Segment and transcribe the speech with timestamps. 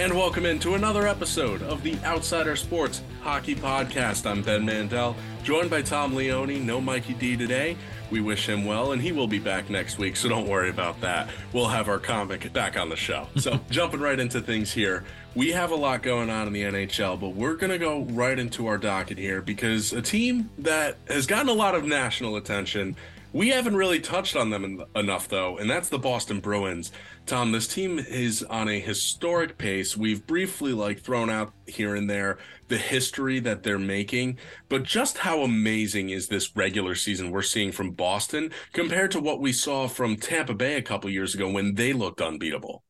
[0.00, 4.24] and welcome into another episode of the Outsider Sports Hockey Podcast.
[4.24, 6.64] I'm Ben Mandel, joined by Tom Leone.
[6.64, 7.76] No Mikey D today.
[8.10, 11.02] We wish him well, and he will be back next week, so don't worry about
[11.02, 11.28] that.
[11.52, 13.28] We'll have our comic back on the show.
[13.36, 15.04] So, jumping right into things here,
[15.34, 18.38] we have a lot going on in the NHL, but we're going to go right
[18.38, 22.96] into our docket here because a team that has gotten a lot of national attention
[23.32, 26.92] we haven't really touched on them enough, though, and that's the Boston Bruins.
[27.26, 29.96] Tom, this team is on a historic pace.
[29.96, 32.38] We've briefly like thrown out here and there
[32.68, 34.38] the history that they're making,
[34.68, 39.40] but just how amazing is this regular season we're seeing from Boston compared to what
[39.40, 42.82] we saw from Tampa Bay a couple years ago when they looked unbeatable?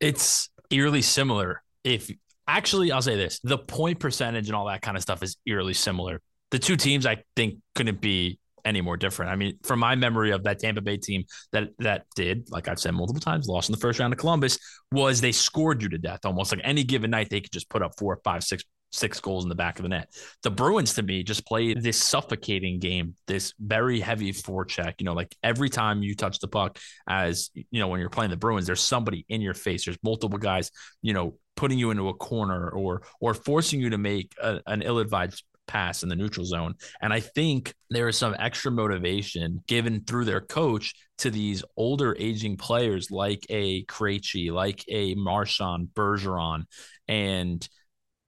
[0.00, 1.62] It's eerily similar.
[1.82, 2.10] If
[2.48, 5.74] actually, I'll say this: the point percentage and all that kind of stuff is eerily
[5.74, 6.20] similar.
[6.50, 9.30] The two teams, I think, couldn't be any more different.
[9.30, 12.80] I mean, from my memory of that Tampa Bay team that that did, like I've
[12.80, 14.58] said multiple times, lost in the first round of Columbus,
[14.92, 17.82] was they scored you to death almost like any given night they could just put
[17.82, 20.08] up four, five, six, six goals in the back of the net.
[20.42, 24.94] The Bruins to me just play this suffocating game, this very heavy forecheck.
[24.98, 28.30] You know, like every time you touch the puck, as you know, when you're playing
[28.30, 29.84] the Bruins, there's somebody in your face.
[29.84, 30.70] There's multiple guys,
[31.02, 34.82] you know, putting you into a corner or or forcing you to make a, an
[34.82, 36.74] ill-advised pass in the neutral zone.
[37.00, 42.16] And I think there is some extra motivation given through their coach to these older
[42.18, 46.64] aging players like a Krejci, like a Marchand, Bergeron,
[47.08, 47.66] and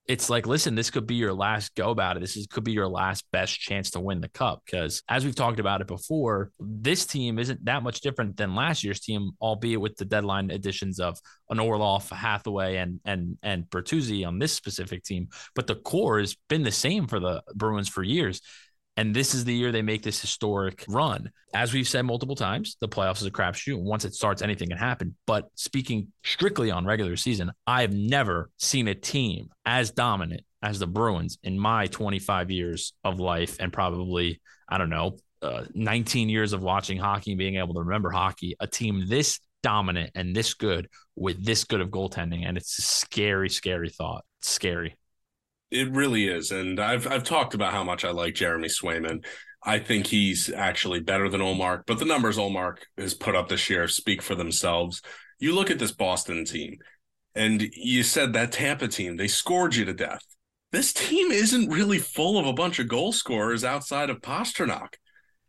[0.08, 2.20] it's like, listen, this could be your last go about it.
[2.20, 4.62] This is, could be your last best chance to win the cup.
[4.64, 8.84] Because as we've talked about it before, this team isn't that much different than last
[8.84, 11.18] year's team, albeit with the deadline additions of
[11.50, 15.28] an Orlov, Hathaway, and and and Bertuzzi on this specific team.
[15.54, 18.40] But the core has been the same for the Bruins for years.
[18.96, 21.30] And this is the year they make this historic run.
[21.54, 23.78] As we've said multiple times, the playoffs is a crapshoot.
[23.78, 25.16] Once it starts, anything can happen.
[25.26, 30.78] But speaking strictly on regular season, I have never seen a team as dominant as
[30.78, 36.28] the Bruins in my 25 years of life and probably, I don't know, uh, 19
[36.28, 38.56] years of watching hockey and being able to remember hockey.
[38.60, 42.46] A team this dominant and this good with this good of goaltending.
[42.46, 44.24] And it's a scary, scary thought.
[44.40, 44.96] It's scary.
[45.70, 49.24] It really is, and I've I've talked about how much I like Jeremy Swayman.
[49.64, 53.68] I think he's actually better than Ullmark, but the numbers Ullmark has put up this
[53.68, 55.02] year speak for themselves.
[55.40, 56.76] You look at this Boston team,
[57.34, 60.22] and you said that Tampa team they scored you to death.
[60.70, 64.94] This team isn't really full of a bunch of goal scorers outside of Pastrnak.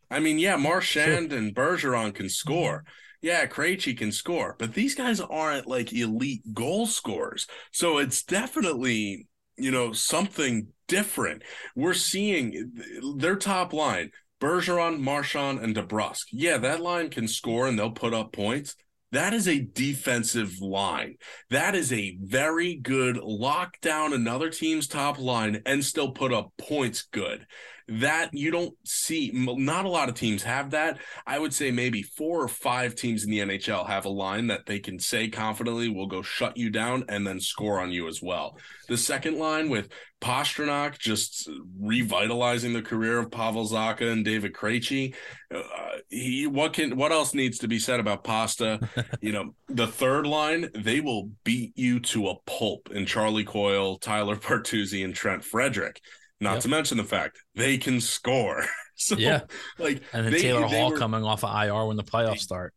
[0.09, 1.39] I mean, yeah, Marchand sure.
[1.39, 2.85] and Bergeron can score.
[3.22, 7.47] Yeah, Krejci can score, but these guys aren't like elite goal scorers.
[7.72, 9.27] So it's definitely
[9.57, 11.44] you know, something different.
[11.75, 12.72] We're seeing
[13.18, 16.25] their top line, Bergeron, Marchand, and DeBrusk.
[16.31, 18.75] Yeah, that line can score and they'll put up points.
[19.12, 21.16] That is a defensive line.
[21.50, 26.51] That is a very good lock down another team's top line and still put up
[26.57, 27.45] points good
[27.87, 32.01] that you don't see not a lot of teams have that i would say maybe
[32.01, 35.89] four or five teams in the nhl have a line that they can say confidently
[35.89, 39.69] will go shut you down and then score on you as well the second line
[39.69, 39.89] with
[40.19, 41.47] Pastrnak just
[41.79, 45.13] revitalizing the career of Pavel Zacha and David Krejci.
[45.53, 45.61] Uh,
[46.09, 48.79] he what can what else needs to be said about Pasta?
[49.21, 53.97] you know, the third line they will beat you to a pulp in Charlie Coyle,
[53.99, 56.01] Tyler Bertuzzi, and Trent Frederic.
[56.39, 56.63] Not yep.
[56.63, 58.63] to mention the fact they can score.
[58.95, 59.41] so yeah,
[59.79, 62.39] like and then they, Taylor they Hall were, coming off of IR when the playoffs
[62.39, 62.73] start.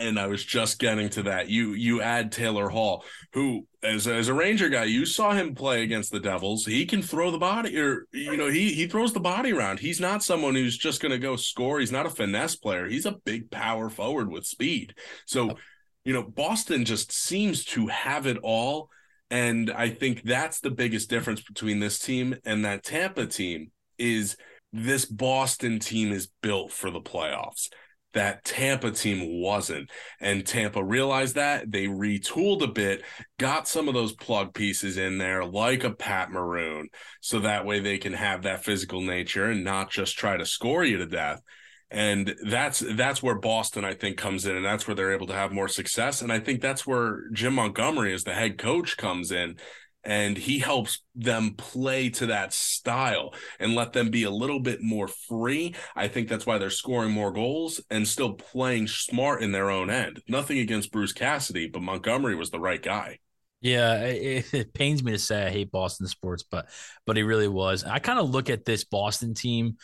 [0.00, 1.48] and I was just getting to that.
[1.48, 5.82] You you add Taylor Hall, who as as a Ranger guy, you saw him play
[5.82, 6.66] against the Devils.
[6.66, 9.78] He can throw the body, or you know, he he throws the body around.
[9.78, 11.80] He's not someone who's just going to go score.
[11.80, 12.86] He's not a finesse player.
[12.86, 14.94] He's a big power forward with speed.
[15.26, 15.56] So,
[16.04, 18.90] you know, Boston just seems to have it all
[19.30, 24.36] and I think that's the biggest difference between this team and that Tampa team is
[24.72, 27.68] this Boston team is built for the playoffs.
[28.14, 29.90] That Tampa team wasn't.
[30.20, 31.70] And Tampa realized that.
[31.70, 33.02] They retooled a bit,
[33.38, 36.88] got some of those plug pieces in there, like a Pat Maroon,
[37.20, 40.84] so that way they can have that physical nature and not just try to score
[40.84, 41.42] you to death
[41.90, 45.34] and that's that's where Boston I think comes in and that's where they're able to
[45.34, 49.30] have more success and I think that's where Jim Montgomery as the head coach comes
[49.30, 49.56] in
[50.06, 54.80] and he helps them play to that style and let them be a little bit
[54.80, 55.74] more free.
[55.96, 59.90] I think that's why they're scoring more goals and still playing smart in their own
[59.90, 60.22] end.
[60.28, 63.18] Nothing against Bruce Cassidy, but Montgomery was the right guy.
[63.60, 66.68] Yeah, it, it pains me to say I hate Boston sports, but
[67.04, 67.82] but he really was.
[67.82, 69.76] I kind of look at this Boston team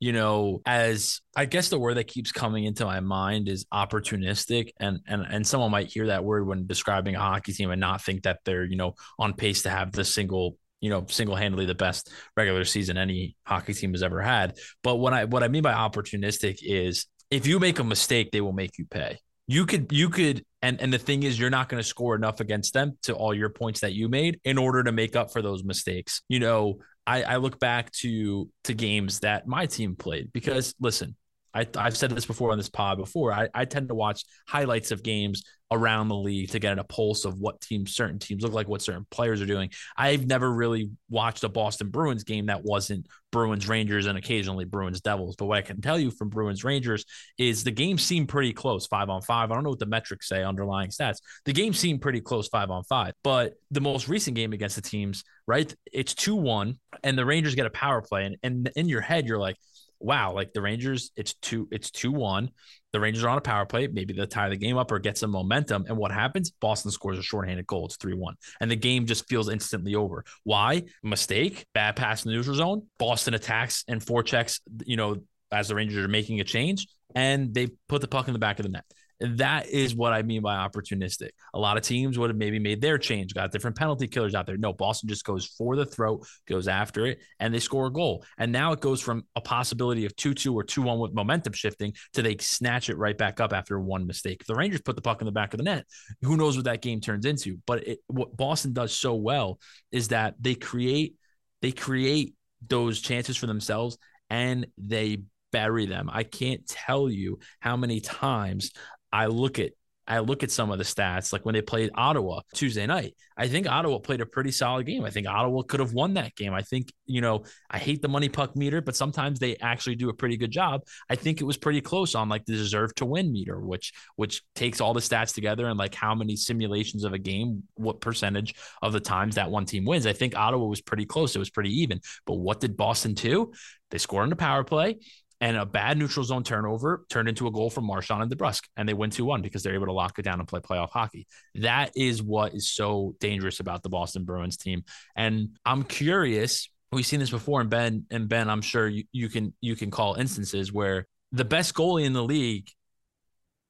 [0.00, 4.70] you know, as I guess the word that keeps coming into my mind is opportunistic.
[4.78, 8.02] And and and someone might hear that word when describing a hockey team and not
[8.02, 11.74] think that they're, you know, on pace to have the single you know, single-handedly the
[11.74, 14.56] best regular season any hockey team has ever had.
[14.82, 18.40] But what I what I mean by opportunistic is if you make a mistake, they
[18.40, 19.18] will make you pay.
[19.46, 22.40] You could you could and and the thing is you're not going to score enough
[22.40, 25.42] against them to all your points that you made in order to make up for
[25.42, 26.22] those mistakes.
[26.28, 31.16] You know, I, I look back to to games that my team played because listen,
[31.54, 33.32] I, have said this before on this pod before.
[33.32, 37.24] I, I tend to watch highlights of games around the league to get a pulse
[37.24, 39.70] of what teams, certain teams look like, what certain players are doing.
[39.96, 45.00] I've never really watched a Boston Bruins game that wasn't Bruins Rangers and occasionally Bruins
[45.00, 45.36] Devils.
[45.36, 47.04] But what I can tell you from Bruins Rangers
[47.36, 49.50] is the game seemed pretty close, five on five.
[49.50, 51.18] I don't know what the metrics say, underlying stats.
[51.44, 53.12] The game seemed pretty close, five on five.
[53.22, 55.74] But the most recent game against the teams, right?
[55.92, 58.24] It's 2 1, and the Rangers get a power play.
[58.24, 59.56] And, and in your head, you're like,
[60.00, 62.50] wow, like the Rangers, it's two, it's two one.
[62.92, 63.86] The Rangers are on a power play.
[63.86, 65.84] Maybe they'll tie the game up or get some momentum.
[65.88, 66.50] And what happens?
[66.50, 67.86] Boston scores a shorthanded goal.
[67.86, 68.34] It's 3 1.
[68.60, 70.24] And the game just feels instantly over.
[70.44, 70.84] Why?
[71.02, 72.86] Mistake, bad pass in the neutral zone.
[72.98, 75.18] Boston attacks and forechecks, you know,
[75.50, 78.58] as the Rangers are making a change, and they put the puck in the back
[78.58, 78.84] of the net.
[79.20, 81.30] That is what I mean by opportunistic.
[81.52, 84.46] A lot of teams would have maybe made their change, got different penalty killers out
[84.46, 84.56] there.
[84.56, 88.24] No, Boston just goes for the throat, goes after it, and they score a goal.
[88.38, 91.52] And now it goes from a possibility of 2 2 or 2 1 with momentum
[91.52, 94.38] shifting to they snatch it right back up after one mistake.
[94.40, 95.84] If the Rangers put the puck in the back of the net,
[96.22, 97.58] who knows what that game turns into?
[97.66, 99.58] But it, what Boston does so well
[99.90, 101.16] is that they create
[101.60, 102.34] they create
[102.66, 103.98] those chances for themselves
[104.30, 105.18] and they
[105.52, 106.10] bury them.
[106.12, 108.70] I can't tell you how many times
[109.12, 109.72] I look at
[110.08, 113.14] I look at some of the stats, like when they played Ottawa Tuesday night.
[113.36, 115.04] I think Ottawa played a pretty solid game.
[115.04, 116.54] I think Ottawa could have won that game.
[116.54, 120.08] I think, you know, I hate the money puck meter, but sometimes they actually do
[120.08, 120.80] a pretty good job.
[121.10, 124.42] I think it was pretty close on like the deserve to win meter, which which
[124.54, 128.54] takes all the stats together and like how many simulations of a game, what percentage
[128.80, 130.06] of the times that one team wins.
[130.06, 131.36] I think Ottawa was pretty close.
[131.36, 132.00] It was pretty even.
[132.24, 133.52] But what did Boston do?
[133.90, 134.98] They scored on the power play
[135.40, 138.88] and a bad neutral zone turnover turned into a goal from Marchand and DeBrusk, and
[138.88, 141.26] they win 2 1 because they're able to lock it down and play playoff hockey.
[141.56, 144.84] That is what is so dangerous about the Boston Bruins team.
[145.14, 149.28] And I'm curious, we've seen this before, and Ben, and Ben, I'm sure you, you
[149.28, 152.68] can you can call instances where the best goalie in the league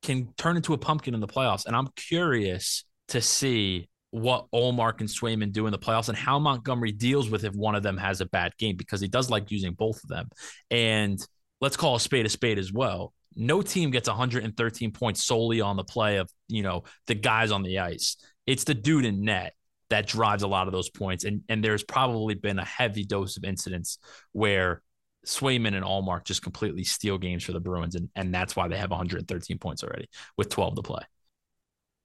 [0.02, 1.66] can turn into a pumpkin in the playoffs.
[1.66, 6.38] And I'm curious to see what Ullmark and Swayman do in the playoffs and how
[6.38, 9.50] Montgomery deals with if one of them has a bad game because he does like
[9.50, 10.28] using both of them.
[10.70, 11.18] And
[11.60, 13.12] let's call a spade a spade as well.
[13.34, 17.62] No team gets 113 points solely on the play of, you know, the guys on
[17.62, 18.16] the ice.
[18.46, 19.54] It's the dude in net
[19.90, 21.24] that drives a lot of those points.
[21.24, 23.98] And and there's probably been a heavy dose of incidents
[24.32, 24.82] where
[25.26, 28.76] Swayman and Ullmark just completely steal games for the Bruins, and, and that's why they
[28.76, 31.02] have 113 points already with 12 to play.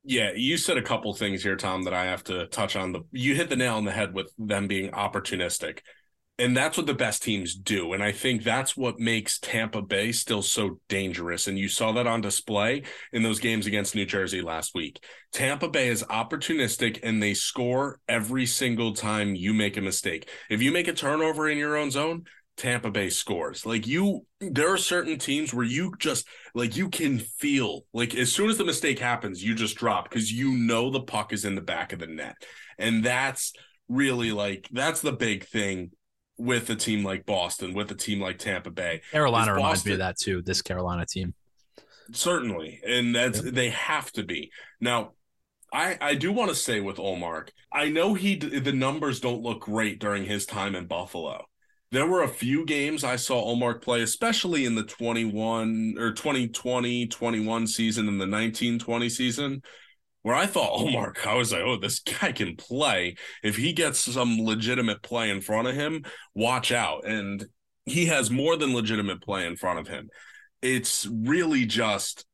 [0.04, 2.92] Yeah, you said a couple things here, Tom, that I have to touch on.
[2.92, 5.80] The you hit the nail on the head with them being opportunistic.
[6.40, 7.94] And that's what the best teams do.
[7.94, 11.48] And I think that's what makes Tampa Bay still so dangerous.
[11.48, 15.04] And you saw that on display in those games against New Jersey last week.
[15.32, 20.28] Tampa Bay is opportunistic and they score every single time you make a mistake.
[20.50, 22.24] If you make a turnover in your own zone,
[22.58, 23.64] Tampa Bay scores.
[23.64, 28.32] Like you, there are certain teams where you just like you can feel like as
[28.32, 31.54] soon as the mistake happens, you just drop because you know the puck is in
[31.54, 32.36] the back of the net.
[32.80, 33.54] And that's
[33.88, 35.92] really like that's the big thing
[36.38, 39.02] with a team like Boston, with a team like Tampa Bay.
[39.12, 40.42] Carolina reminds me of that too.
[40.42, 41.34] This Carolina team,
[42.12, 43.54] certainly, and that's yep.
[43.54, 45.12] they have to be now.
[45.72, 49.62] I, I do want to say with Ullmark, I know he the numbers don't look
[49.62, 51.46] great during his time in Buffalo.
[51.92, 57.08] There were a few games I saw Ullmark play, especially in the 21 or 2020
[57.08, 59.62] 21 season and the 1920 season,
[60.24, 63.16] where I thought, oh, Mark, I was like, oh, this guy can play.
[63.44, 66.04] If he gets some legitimate play in front of him,
[66.34, 67.06] watch out.
[67.06, 67.46] And
[67.86, 70.10] he has more than legitimate play in front of him.
[70.62, 72.26] It's really just,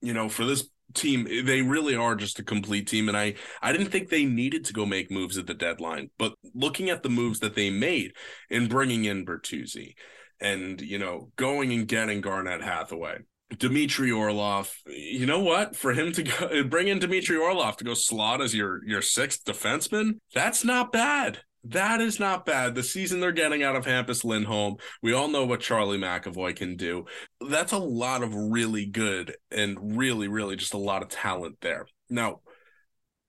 [0.00, 3.08] you know, for this team, they really are just a complete team.
[3.08, 6.34] And I, I didn't think they needed to go make moves at the deadline, but
[6.54, 8.12] looking at the moves that they made
[8.48, 9.94] in bringing in Bertuzzi
[10.40, 13.18] and, you know, going and getting Garnet Hathaway
[13.50, 15.76] Dmitry Orlov, you know what?
[15.76, 19.44] For him to go, bring in Dmitry Orlov to go slot as your your sixth
[19.44, 21.40] defenseman, that's not bad.
[21.68, 22.74] That is not bad.
[22.74, 26.76] The season they're getting out of Hampus Lindholm, we all know what Charlie McAvoy can
[26.76, 27.06] do.
[27.40, 31.86] That's a lot of really good and really, really just a lot of talent there.
[32.10, 32.40] Now,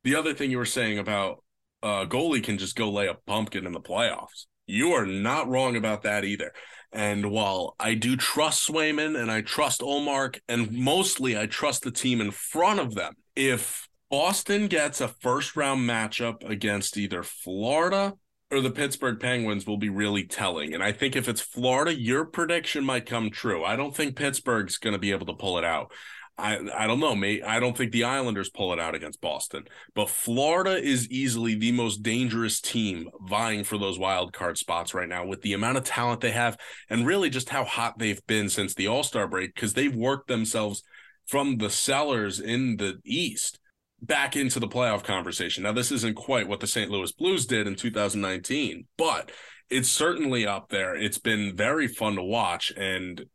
[0.03, 1.43] the other thing you were saying about
[1.81, 4.47] uh, goalie can just go lay a pumpkin in the playoffs.
[4.67, 6.51] You are not wrong about that either.
[6.95, 11.91] And while I do trust Swayman and I trust Ullmark, and mostly I trust the
[11.91, 18.13] team in front of them, if Boston gets a first round matchup against either Florida
[18.49, 20.73] or the Pittsburgh Penguins will be really telling.
[20.73, 23.65] And I think if it's Florida, your prediction might come true.
[23.65, 25.91] I don't think Pittsburgh's going to be able to pull it out.
[26.37, 27.43] I I don't know, mate.
[27.45, 31.71] I don't think the Islanders pull it out against Boston, but Florida is easily the
[31.71, 35.83] most dangerous team vying for those wild card spots right now with the amount of
[35.83, 36.57] talent they have
[36.89, 40.83] and really just how hot they've been since the All-Star break because they've worked themselves
[41.27, 43.59] from the sellers in the East
[44.01, 45.63] back into the playoff conversation.
[45.63, 46.91] Now this isn't quite what the St.
[46.91, 49.31] Louis Blues did in 2019, but
[49.69, 50.95] it's certainly up there.
[50.95, 53.25] It's been very fun to watch and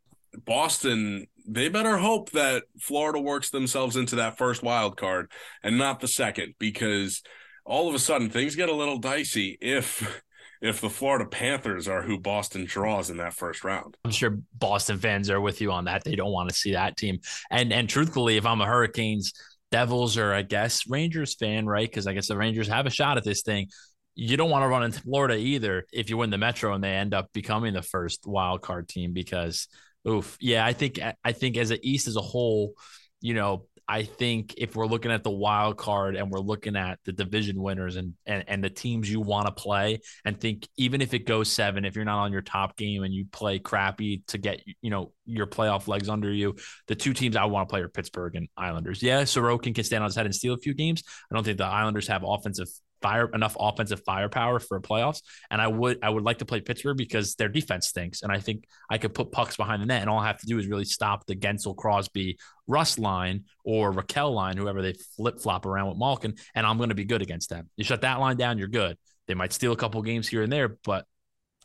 [0.45, 5.31] Boston they better hope that Florida works themselves into that first wild card
[5.63, 7.21] and not the second because
[7.65, 10.21] all of a sudden things get a little dicey if
[10.61, 13.97] if the Florida Panthers are who Boston draws in that first round.
[14.05, 16.03] I'm sure Boston fans are with you on that.
[16.03, 17.19] They don't want to see that team.
[17.49, 19.33] And and truthfully, if I'm a Hurricanes,
[19.71, 21.89] Devils, or I guess Rangers fan, right?
[21.89, 23.67] Because I guess the Rangers have a shot at this thing.
[24.13, 26.91] You don't want to run into Florida either if you win the Metro and they
[26.91, 29.67] end up becoming the first wild card team because
[30.07, 30.37] Oof.
[30.39, 32.73] Yeah, I think I think as a East as a whole,
[33.19, 36.99] you know, I think if we're looking at the wild card and we're looking at
[37.03, 41.01] the division winners and and, and the teams you want to play and think even
[41.01, 44.23] if it goes seven, if you're not on your top game and you play crappy
[44.27, 46.55] to get you know your playoff legs under you,
[46.87, 49.03] the two teams I want to play are Pittsburgh and Islanders.
[49.03, 51.03] Yeah, Sorokin can stand on his head and steal a few games.
[51.29, 52.69] I don't think the Islanders have offensive
[53.01, 55.21] fire enough offensive firepower for a playoffs.
[55.49, 58.21] And I would I would like to play Pittsburgh because their defense stinks.
[58.21, 60.45] And I think I could put pucks behind the net, and all I have to
[60.47, 65.39] do is really stop the Guentzel Crosby Rust line or Rakell line, whoever they flip
[65.39, 67.69] flop around with Malkin, and I'm going to be good against them.
[67.75, 68.97] You shut that line down, you're good.
[69.27, 71.05] They might steal a couple games here and there, but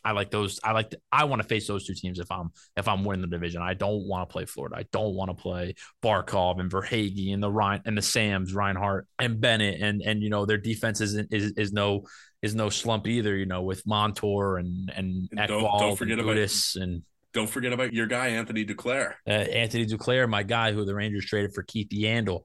[0.07, 0.61] I like those.
[0.63, 0.95] I like.
[1.11, 3.61] I want to face those two teams if I'm if I'm winning the division.
[3.61, 4.77] I don't want to play Florida.
[4.77, 9.09] I don't want to play Barkov and Verhaeghe and the Ryan and the Sams, Reinhart
[9.19, 12.05] and Bennett and and you know their defense is is is no
[12.41, 13.37] is no slump either.
[13.37, 17.93] You know with Montour and and Ekblad don't, forget and Gudas and don't forget about
[17.93, 19.15] your guy Anthony Duclair.
[19.27, 22.43] Uh, Anthony Duclair, my guy, who the Rangers traded for Keith Yandle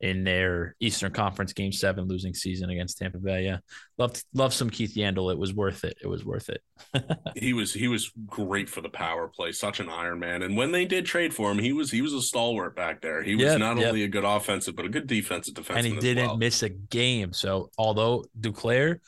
[0.00, 3.44] in their Eastern Conference Game Seven losing season against Tampa Bay.
[3.44, 3.58] Yeah,
[3.98, 5.32] loved love some Keith Yandle.
[5.32, 5.96] It was worth it.
[6.02, 6.62] It was worth it.
[7.36, 9.52] he was he was great for the power play.
[9.52, 10.42] Such an Iron Man.
[10.42, 13.22] And when they did trade for him, he was he was a stalwart back there.
[13.22, 13.88] He was yep, not yep.
[13.88, 15.76] only a good offensive but a good defensive defenseman.
[15.76, 16.36] And he didn't well.
[16.36, 17.32] miss a game.
[17.32, 19.00] So although Duclair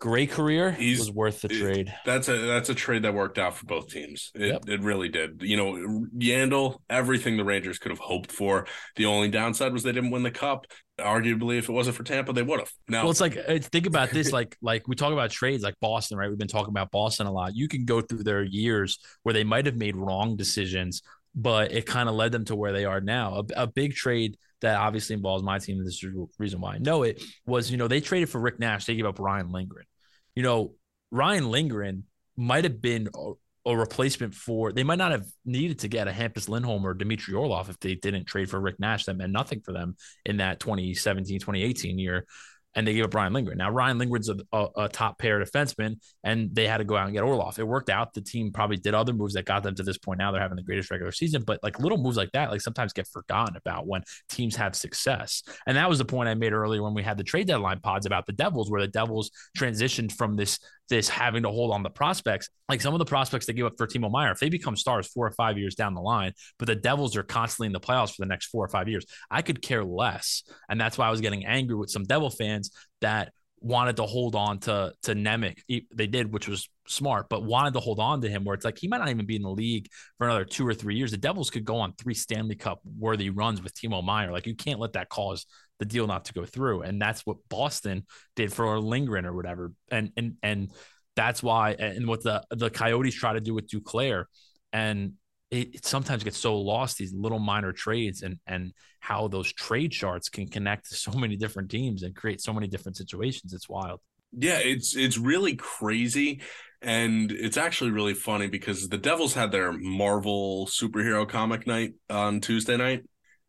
[0.00, 0.72] great career.
[0.72, 1.94] He's was worth the trade.
[2.04, 4.30] That's a that's a trade that worked out for both teams.
[4.34, 4.68] It yep.
[4.68, 5.42] it really did.
[5.42, 8.66] You know, Yandle, everything the Rangers could have hoped for.
[8.96, 10.66] The only downside was they didn't win the cup.
[10.98, 12.70] Arguably, if it wasn't for Tampa, they would have.
[12.88, 14.32] Now, well, it's like uh, think about this.
[14.32, 16.28] like like we talk about trades, like Boston, right?
[16.28, 17.56] We've been talking about Boston a lot.
[17.56, 21.02] You can go through their years where they might have made wrong decisions,
[21.34, 23.42] but it kind of led them to where they are now.
[23.56, 25.78] A, a big trade that obviously involves my team.
[25.78, 28.40] And This is the reason why I know it was, you know, they traded for
[28.40, 28.84] Rick Nash.
[28.84, 29.86] They gave up Ryan Lindgren
[30.34, 30.74] you know,
[31.10, 32.04] Ryan Lindgren
[32.36, 33.32] might have been a,
[33.70, 37.34] a, replacement for, they might not have needed to get a Hampus Lindholm or Dmitry
[37.34, 39.04] Orlov if they didn't trade for Rick Nash.
[39.04, 42.26] That meant nothing for them in that 2017, 2018 year
[42.74, 43.58] and they gave up Ryan Lindgren.
[43.58, 47.06] Now Ryan Lindgren's a, a, a, top pair defenseman, and they had to go out
[47.06, 47.58] and get Orlov.
[47.58, 48.14] It worked out.
[48.14, 50.18] The team probably did other moves that got them to this point.
[50.18, 52.92] Now they're having the greatest regular season, but like little moves like that, like sometimes
[52.92, 55.42] get forgotten about when teams have success.
[55.66, 58.06] And that was the point I made earlier when we had the trade deadline pods
[58.06, 61.90] about the Devils, where the Devils transitioned from this this having to hold on the
[61.90, 62.48] prospects.
[62.68, 65.06] Like some of the prospects they give up for Timo Meier, if they become stars
[65.08, 68.14] four or five years down the line, but the Devils are constantly in the playoffs
[68.14, 70.42] for the next four or five years, I could care less.
[70.68, 73.32] And that's why I was getting angry with some Devil fans that
[73.64, 75.58] wanted to hold on to to Nemec.
[75.68, 78.78] They did, which was smart, but wanted to hold on to him where it's like
[78.78, 79.88] he might not even be in the league
[80.18, 81.10] for another two or three years.
[81.10, 84.32] The Devils could go on three Stanley Cup worthy runs with Timo Meier.
[84.32, 85.46] Like you can't let that cause
[85.78, 86.82] the deal not to go through.
[86.82, 89.72] And that's what Boston did for Lindgren or whatever.
[89.90, 90.70] And and and
[91.16, 94.24] that's why and what the the Coyotes try to do with Duclair.
[94.72, 95.14] And
[95.50, 99.92] it, it, sometimes gets so lost these little minor trades and and how those trade
[99.92, 103.52] charts can connect to so many different teams and create so many different situations.
[103.52, 104.00] It's wild.
[104.32, 106.40] Yeah, it's it's really crazy.
[106.82, 112.40] And it's actually really funny because the Devils had their Marvel superhero comic night on
[112.40, 113.04] Tuesday night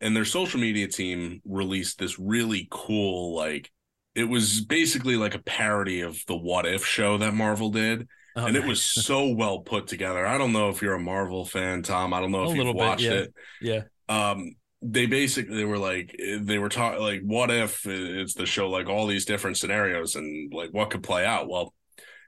[0.05, 3.71] and their social media team released this really cool like
[4.13, 8.45] it was basically like a parody of the what if show that marvel did oh,
[8.45, 8.63] and nice.
[8.63, 10.25] it was so well put together.
[10.25, 12.13] I don't know if you're a marvel fan tom.
[12.13, 13.73] I don't know if you've watched bit, yeah.
[13.73, 13.83] it.
[14.09, 14.31] Yeah.
[14.31, 18.69] Um they basically they were like they were talking like what if it's the show
[18.69, 21.49] like all these different scenarios and like what could play out?
[21.49, 21.73] Well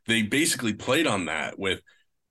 [0.07, 1.81] they basically played on that with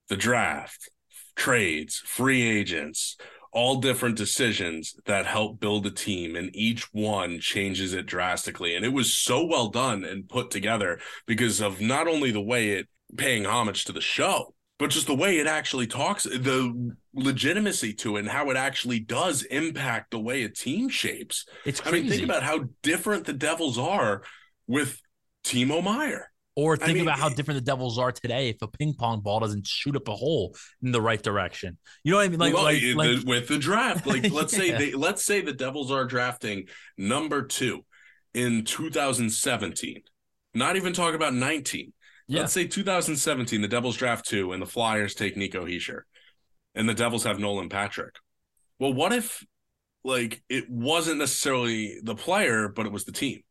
[0.09, 0.89] the draft,
[1.35, 3.15] trades, free agents,
[3.57, 8.75] all different decisions that help build a team and each one changes it drastically.
[8.75, 12.69] And it was so well done and put together because of not only the way
[12.69, 12.87] it
[13.17, 18.17] paying homage to the show but just the way it actually talks the legitimacy to
[18.17, 21.47] it and how it actually does impact the way a team shapes.
[21.65, 24.21] It's i mean think about how different the devils are
[24.67, 25.01] with
[25.43, 28.67] timo meier Or I think mean, about how different the Devils are today if a
[28.67, 31.77] ping pong ball doesn't shoot up a hole in the right direction.
[32.03, 32.39] You know what I mean?
[32.39, 34.79] Like, Well, like, like with the draft like let's say Yeah.
[34.79, 36.65] they let's say the devils are drafting
[36.97, 37.85] number two
[38.33, 40.01] in 2017
[40.55, 41.93] not even talking about 19
[42.27, 46.01] yeah, let's say 2017 the devils draft two and the flyers take nico hischier
[46.75, 48.15] and the devils have nolan patrick
[48.79, 49.43] well what if
[50.03, 53.41] like it wasn't necessarily the player but it was the team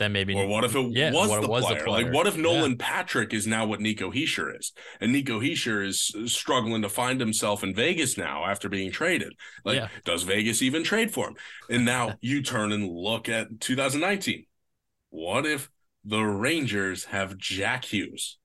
[0.00, 0.34] then maybe.
[0.34, 1.88] or what if it yeah, was, what the, it was the player?
[1.88, 2.42] Like, what if Yeah.
[2.42, 6.88] Nolan Patrick is now what Nico Hischier is, and Nico Hischier is uh, struggling to
[6.88, 9.34] find himself in Vegas now after being traded?
[9.64, 9.88] Like, Yeah.
[10.04, 11.36] does Vegas even trade for him?
[11.68, 14.46] And now you turn and look at 2019.
[15.10, 15.70] What if
[16.04, 18.39] the Rangers have Jack Hughes?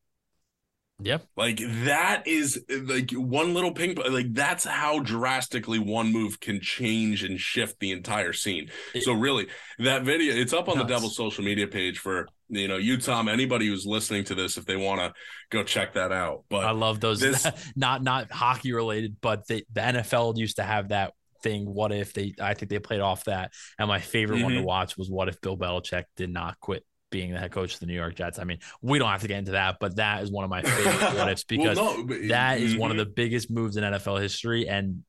[1.01, 1.25] Yep.
[1.35, 7.23] Like that is like one little ping like that's how drastically one move can change
[7.23, 8.69] and shift the entire scene.
[8.93, 9.47] It- so really
[9.79, 13.27] that video it's up on the Devil's social media page for you know you Tom
[13.27, 15.13] anybody who's listening to this if they want to
[15.51, 16.45] go check that out.
[16.49, 17.19] But I love those.
[17.19, 21.65] this- not not hockey related, but the, the NFL used to have that thing.
[21.65, 22.35] What if they?
[22.39, 23.51] I think they played off that.
[23.77, 24.63] And my favorite one to Mhm.
[24.65, 27.85] watch was what if Bill Belichick did not quit being the head coach of the
[27.85, 28.39] New York Jets.
[28.39, 30.61] I mean, we don't have to get into that, but that is one of my
[30.63, 32.99] favorite what ifs because well, no, that is one of Mhm.
[32.99, 35.03] the biggest moves in NFL history, and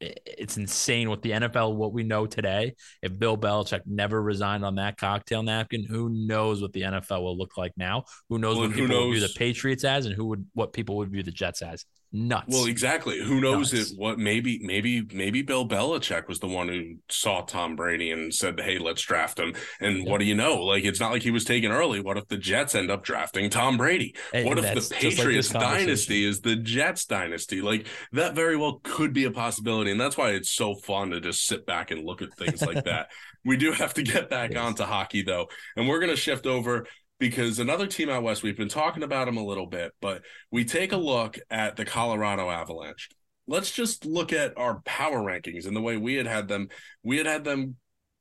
[0.00, 2.74] it's insane what the NFL, what we know today.
[3.02, 7.36] If Bill Belichick never resigned on that cocktail napkin, who knows what the NFL will
[7.36, 8.04] look like now?
[8.28, 10.96] Who knows Well, what people would view the Patriots as, and who would what people
[10.98, 11.84] would view the Jets as?
[12.10, 12.46] Nuts.
[12.48, 13.22] Well, exactly.
[13.22, 13.92] Who knows Nuts.
[13.92, 13.98] it?
[13.98, 18.58] What maybe, maybe, maybe Bill Belichick was the one who saw Tom Brady and said,
[18.58, 20.10] "Hey, let's draft him." And Yeah.
[20.10, 20.56] what do you know?
[20.64, 22.00] Like, it's not like he was taken early.
[22.00, 24.14] What if the Jets end up drafting Tom Brady?
[24.32, 27.60] And what if the just like Patriots dynasty is the Jets dynasty?
[27.60, 31.20] Like that very well could be a possibility, and that's why it's so fun to
[31.20, 33.08] just sit back and look at things like that.
[33.44, 34.60] We do have to get back Yes.
[34.60, 36.86] onto hockey though, and we're going to shift over
[37.18, 38.42] because another team out west.
[38.42, 41.84] We've been talking about them a little bit, but we take a look at the
[41.84, 43.08] Colorado Avalanche.
[43.46, 46.68] Let's just look at our power rankings and the way we had had them.
[47.02, 47.76] We had had them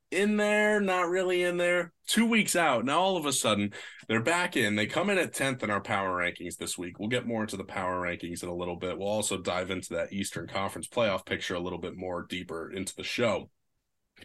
[0.10, 1.91] in there, not really in there.
[2.07, 2.86] Two weeks out.
[2.86, 3.73] Now all of a sudden
[4.07, 4.75] they're back in.
[4.75, 6.97] They come in at 10th in our power rankings this week.
[6.97, 8.97] We'll get more into the power rankings in a little bit.
[8.97, 12.95] We'll also dive into that Eastern Conference playoff picture a little bit more deeper into
[12.95, 13.49] the show.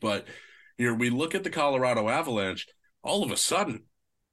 [0.00, 0.26] But
[0.78, 2.68] here we look at the Colorado Avalanche.
[3.02, 3.82] All of a sudden,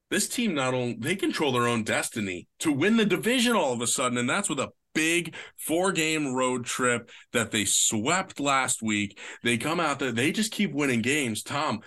[0.09, 3.81] this team not only they control their own destiny to win the division all of
[3.81, 8.81] a sudden, and that's with a big four game road trip that they swept last
[8.81, 9.19] week.
[9.43, 11.43] They come out there, they just keep winning games.
[11.43, 11.81] Tom,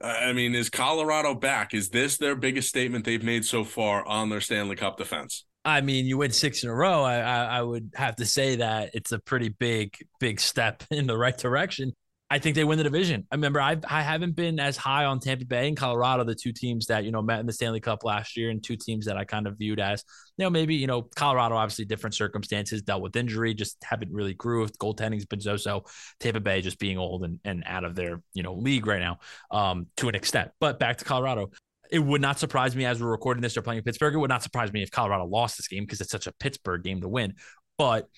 [0.00, 1.74] I mean, is Colorado back?
[1.74, 5.44] Is this their biggest statement they've made so far on their Stanley Cup defense?
[5.64, 7.02] I mean, you win six in a row.
[7.02, 11.06] I, I I would have to say that it's a pretty big big step in
[11.06, 11.92] the right direction.
[12.30, 13.26] I think they win the division.
[13.32, 16.52] I remember I I haven't been as high on Tampa Bay and Colorado, the two
[16.52, 19.16] teams that you know met in the Stanley Cup last year, and two teams that
[19.16, 20.04] I kind of viewed as
[20.36, 24.34] you know maybe you know Colorado obviously different circumstances, dealt with injury, just haven't really
[24.34, 24.78] grooved.
[24.78, 25.84] Goaltending's been so so.
[26.20, 29.18] Tampa Bay just being old and and out of their you know league right now
[29.50, 30.50] um, to an extent.
[30.60, 31.50] But back to Colorado
[31.90, 33.54] it would not surprise me as we're recording this.
[33.54, 34.14] They're playing Pittsburgh.
[34.14, 36.82] It would not surprise me if Colorado lost this game because it's such a Pittsburgh
[36.82, 37.34] game to win.
[37.78, 38.08] But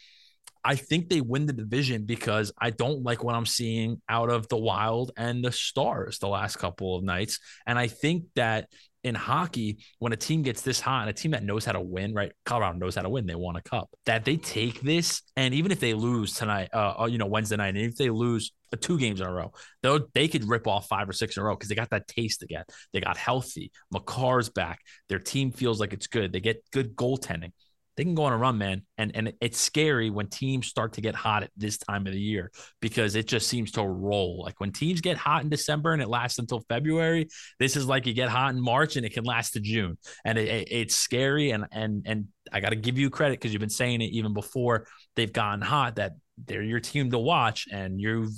[0.64, 4.48] I think they win the division because I don't like what I'm seeing out of
[4.48, 7.38] the Wild and the Stars the last couple of nights.
[7.66, 8.68] And I think that
[9.02, 11.80] in hockey, when a team gets this hot and a team that knows how to
[11.80, 12.32] win, right?
[12.44, 13.26] Colorado knows how to win.
[13.26, 13.88] They won a cup.
[14.04, 17.74] That they take this, and even if they lose tonight, uh, you know, Wednesday night,
[17.74, 20.86] and if they lose uh, two games in a row, though they could rip off
[20.86, 22.64] five or six in a row because they got that taste again.
[22.92, 23.72] They got healthy.
[23.94, 24.80] Makar's back.
[25.08, 26.32] Their team feels like it's good.
[26.32, 27.52] They get good goaltending
[28.00, 28.80] they can go on a run, man.
[28.96, 32.18] And and it's scary when teams start to get hot at this time of the
[32.18, 34.40] year because it just seems to roll.
[34.42, 38.06] Like when teams get hot in December and it lasts until February, this is like
[38.06, 39.98] you get hot in March and it can last to June.
[40.24, 41.50] And it, it, it's scary.
[41.50, 44.32] And and and I got to give you credit because you've been saying it even
[44.32, 48.32] before they've gotten hot that they're your team to watch and you've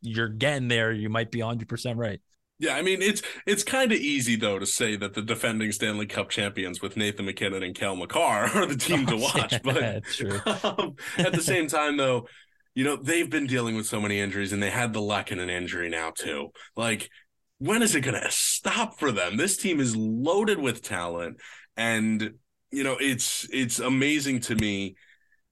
[0.00, 0.90] you're getting there.
[0.90, 2.20] You might be 100 percent right.
[2.58, 6.06] Yeah, I mean it's it's kind of easy though to say that the defending Stanley
[6.06, 10.04] Cup champions with Nathan MacKinnon and Cale Makar are the team to watch, Yeah, but
[10.10, 10.40] true.
[10.62, 12.28] um, at the same time though,
[12.74, 15.88] you know they've been dealing with so many injuries, and they had the Lehkonen injury
[15.90, 16.48] now too.
[16.76, 17.10] Like,
[17.58, 19.36] when is it going to stop for them?
[19.36, 21.40] This team is loaded with talent,
[21.76, 22.32] and
[22.70, 24.96] you know, it's it's amazing to me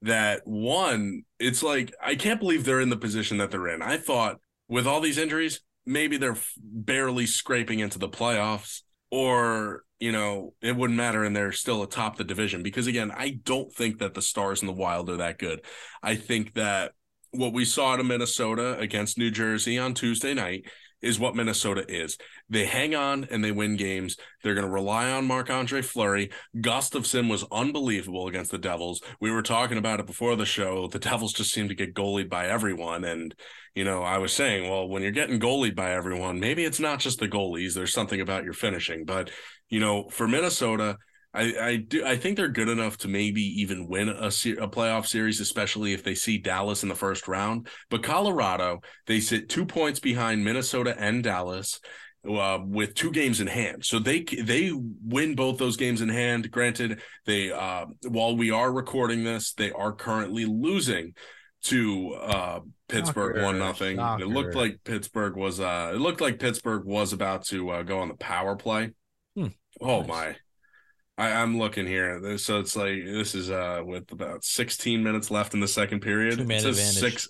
[0.03, 3.83] that one, it's like I can't believe they're in the position that they're in.
[3.83, 4.39] I thought
[4.69, 10.77] with all these injuries, maybe they're barely scraping into the playoffs or you know it
[10.77, 14.23] wouldn't matter and they're still atop the division because again i don't think that the
[14.23, 15.61] stars and the wild are that good.
[16.03, 16.93] I think that
[17.31, 20.67] what we saw to minnesota against new jersey on tuesday night
[21.05, 22.17] is what Minnesota is.
[22.49, 24.17] They hang on and they win games.
[24.43, 26.31] They're going to rely on Marc Andre Fleury.
[26.57, 29.03] Gustavsson was unbelievable against the Devils.
[29.21, 30.89] We were talking about it before the show.
[30.89, 33.05] The Devils just seem to get goalied by everyone.
[33.05, 33.35] And,
[33.75, 37.01] you know, I was saying, well, when you're getting goalied by everyone, maybe it's not
[37.01, 37.75] just the goalies.
[37.75, 39.05] There's something about your finishing.
[39.05, 39.31] But,
[39.69, 40.97] you know, for Minnesota,
[41.35, 45.07] I, I do I think they're good enough to maybe even win a, a playoff
[45.07, 47.69] series, especially if they see Dallas in the first round.
[47.91, 51.81] But Colorado, they sit two points behind Minnesota and Dallas.
[52.27, 56.51] Uh, with two games in hand, so they they win both those games in hand.
[56.51, 61.13] Granted, they uh, while we are recording this, they are currently losing
[61.65, 63.99] to uh, Pittsburgh one nothing.
[63.99, 67.99] It looked like Pittsburgh was uh, it looked like Pittsburgh was about to uh, go
[67.99, 68.93] on the power play.
[69.37, 69.49] Hmm.
[69.83, 70.09] Oh nice.
[70.09, 70.37] my!
[71.17, 72.39] I, am looking here.
[72.39, 76.39] So it's like this is uh with about 16 minutes left in the second period.
[76.39, 76.95] Two man advantage.
[76.95, 77.29] Six,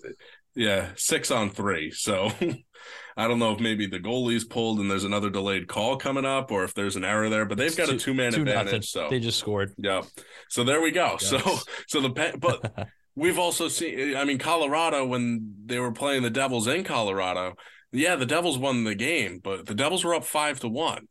[0.54, 1.90] yeah, six on three.
[1.90, 2.30] So
[3.16, 6.50] I don't know if maybe the goalie's pulled and there's another delayed call coming up,
[6.50, 7.44] or if there's an error there.
[7.44, 8.64] But they've it's got two, a two man advantage.
[8.64, 8.82] Nothing.
[8.82, 9.74] So they just scored.
[9.76, 10.02] Yeah.
[10.48, 11.16] So there we go.
[11.18, 11.38] So
[11.88, 14.16] so the but we've also seen.
[14.16, 17.54] I mean, Colorado when they were playing the Devils in Colorado.
[17.92, 21.06] Yeah, the Devils won the game, but the Devils were up five to one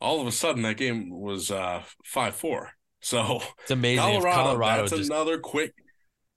[0.00, 2.70] all of a sudden that game was uh five four.
[3.00, 4.04] So it's amazing.
[4.04, 5.10] Colorado, Colorado that's just...
[5.10, 5.74] another quick.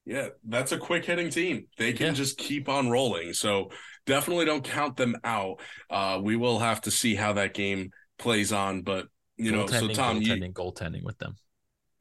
[0.05, 1.67] Yeah, that's a quick hitting team.
[1.77, 2.13] They can yeah.
[2.13, 3.33] just keep on rolling.
[3.33, 3.69] So
[4.05, 5.61] definitely don't count them out.
[5.89, 9.87] Uh, we will have to see how that game plays on, but you know, so
[9.89, 11.35] Tom, goaltending, you, goaltending with them.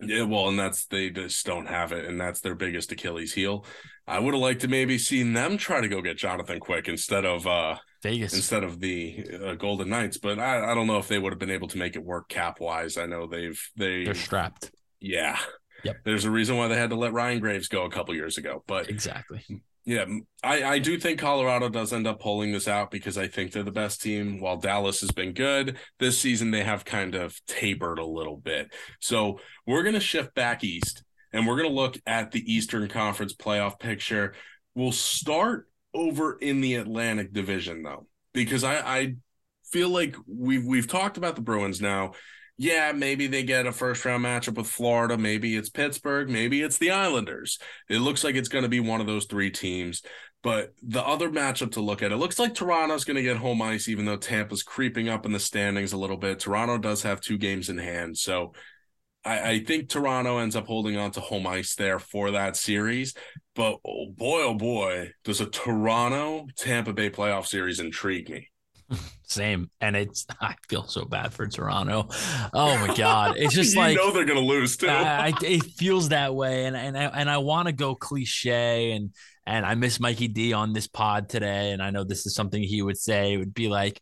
[0.01, 3.67] Yeah, well, and that's they just don't have it, and that's their biggest Achilles heel.
[4.07, 7.25] I would have liked to maybe seen them try to go get Jonathan Quick instead
[7.25, 11.09] of uh Vegas instead of the uh, Golden Knights, but I, I don't know if
[11.09, 12.97] they would have been able to make it work cap wise.
[12.97, 14.71] I know they've they they're strapped.
[15.01, 15.39] Yeah.
[15.85, 15.97] Yep.
[16.05, 18.63] There's a reason why they had to let Ryan Graves go a couple years ago,
[18.67, 19.43] but exactly.
[19.87, 20.05] Yeah,
[20.45, 23.63] I, I do think Colorado does end up pulling this out because I think they're
[23.63, 24.39] the best team.
[24.39, 28.73] While Dallas has been good this season, they have kind of tapered a little bit.
[29.01, 32.89] So we're going to shift back east and we're going to look at the Eastern
[32.89, 34.35] Conference playoff picture.
[34.75, 39.15] We'll start over in the Atlantic Division though, because I, I
[39.65, 42.13] feel like we've we've talked about the Bruins now.
[42.57, 45.17] Yeah, maybe they get a first round matchup with Florida.
[45.17, 46.29] Maybe it's Pittsburgh.
[46.29, 47.59] Maybe it's the Islanders.
[47.89, 50.03] It looks like it's going to be one of those three teams.
[50.43, 53.61] But the other matchup to look at, it looks like Toronto's going to get home
[53.61, 56.39] ice, even though Tampa's creeping up in the standings a little bit.
[56.39, 58.17] Toronto does have two games in hand.
[58.17, 58.53] So
[59.25, 63.15] I, I, think Toronto ends up holding on to home ice there for that series.
[63.55, 68.49] But oh boy, oh boy, does a Toronto Tampa Bay playoff series intrigue me.
[69.25, 72.09] Same, and it's I feel so bad for Toronto.
[72.55, 74.89] Oh my god, it's just you like know they're gonna lose too.
[74.89, 79.11] I, it feels that way, and and I, and I want to go cliche, and
[79.47, 82.63] and I miss Mikey D on this pod today, and I know this is something
[82.63, 83.35] he would say.
[83.35, 84.01] It would be like,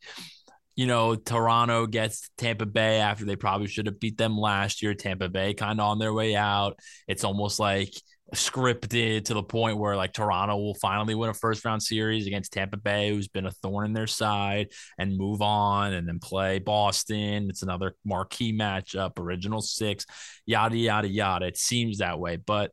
[0.79, 4.95] you know, Toronto gets Tampa Bay after they probably should have beat them last year.
[4.95, 6.79] Tampa Bay kind of on their way out.
[7.09, 7.93] It's almost like
[8.33, 12.53] scripted to the point where like Toronto will finally win a first round series against
[12.53, 14.69] Tampa Bay, who's been a thorn in their side,
[15.01, 17.51] and move on and then play Boston.
[17.51, 20.07] It's another marquee matchup, original six,
[20.47, 21.47] yada, yada, yada.
[21.47, 22.37] It seems that way.
[22.37, 22.71] But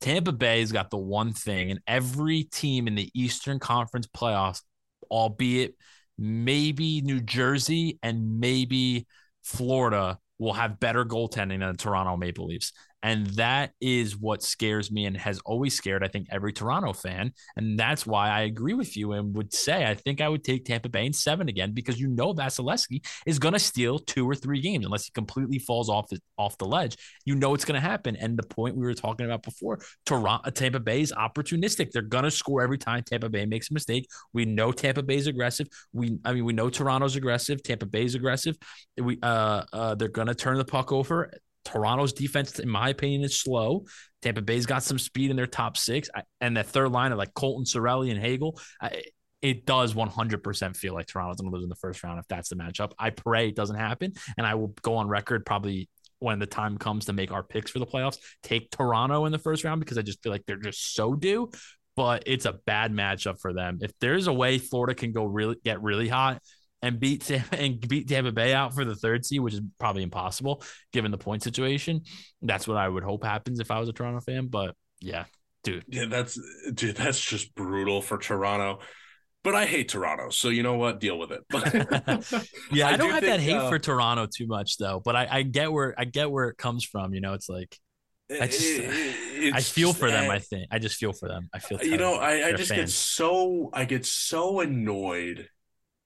[0.00, 4.62] Tampa Bay's got the one thing, and every team in the Eastern Conference playoffs,
[5.10, 5.74] albeit
[6.22, 9.06] maybe New Jersey and maybe
[9.42, 12.72] Florida will have better goaltending than the Toronto Maple Leafs.
[13.02, 17.32] And that is what scares me and has always scared, I think, every Toronto fan.
[17.56, 20.64] And that's why I agree with you and would say I think I would take
[20.64, 24.34] Tampa Bay in seven again because you know Vasilevskiy is going to steal two or
[24.34, 26.96] three games unless he completely falls off the off the ledge.
[27.24, 28.16] You know it's going to happen.
[28.16, 31.90] And the point we were talking about before, Toronto, Tampa Bay is opportunistic.
[31.90, 34.06] They're going to score every time Tampa Bay makes a mistake.
[34.32, 35.66] We know Tampa Bay is aggressive.
[35.92, 37.62] We, I mean, we know Toronto's aggressive.
[37.62, 38.56] Tampa Bay's aggressive.
[38.96, 41.32] We, uh, uh, they're going to turn the puck over
[41.64, 43.84] Toronto's defense, in my opinion, is slow.
[44.20, 46.08] Tampa Bay's got some speed in their top six,
[46.40, 48.58] and that third line of like Colton, Cirelli, and Hagel.
[49.40, 52.48] it does 100% feel like Toronto's going to lose in the first round if that's
[52.48, 52.92] the matchup.
[52.98, 55.88] I pray it doesn't happen, and I will go on record probably
[56.22, 58.18] when the time comes to make our picks for the playoffs.
[58.42, 61.50] Take Toronto in the first round because I just feel like they're just so due.
[61.94, 63.78] But it's a bad matchup for them.
[63.82, 66.40] If there's a way Florida can go really get really hot,
[66.82, 70.62] and beat and beat Tampa Bay out for the third seed, which is probably impossible
[70.92, 72.02] given the point situation.
[72.42, 74.48] That's what I would hope happens if I was a Toronto fan.
[74.48, 75.24] But yeah,
[75.64, 75.84] dude.
[75.88, 76.38] Yeah, that's
[76.74, 78.80] dude, that's just brutal for Toronto.
[79.44, 81.00] But I hate Toronto, so you know what?
[81.00, 81.42] Deal with it.
[82.72, 85.00] yeah, I, I don't do have think, that hate uh, for Toronto too much though.
[85.04, 87.12] But I, I get where I get where it comes from.
[87.12, 87.76] You know, it's like
[88.30, 88.64] I just
[89.54, 90.30] I feel for them.
[90.30, 91.48] I think I just feel for them.
[91.52, 95.48] I feel you know I, I just get so I get so annoyed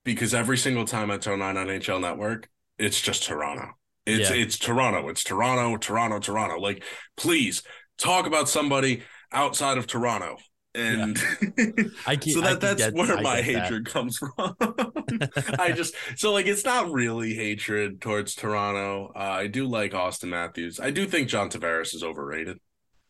[0.07, 2.47] because every single time I turn on NHL Network,
[2.79, 3.71] it's just Toronto.
[4.05, 4.37] It's yeah.
[4.37, 5.09] it's Toronto.
[5.09, 5.75] It's Toronto.
[5.75, 6.19] Toronto.
[6.19, 6.59] Toronto.
[6.59, 6.85] Like
[7.17, 7.61] please
[7.97, 10.37] talk about somebody outside of Toronto
[10.73, 11.21] and
[11.57, 11.83] yeah.
[12.07, 13.91] I can, so that that's get, where I my hatred that.
[13.91, 14.31] comes from.
[15.59, 19.11] I just so like it's not really hatred towards Toronto.
[19.13, 20.79] Uh, I do like Auston Matthews.
[20.79, 22.59] I do think John Tavares is overrated.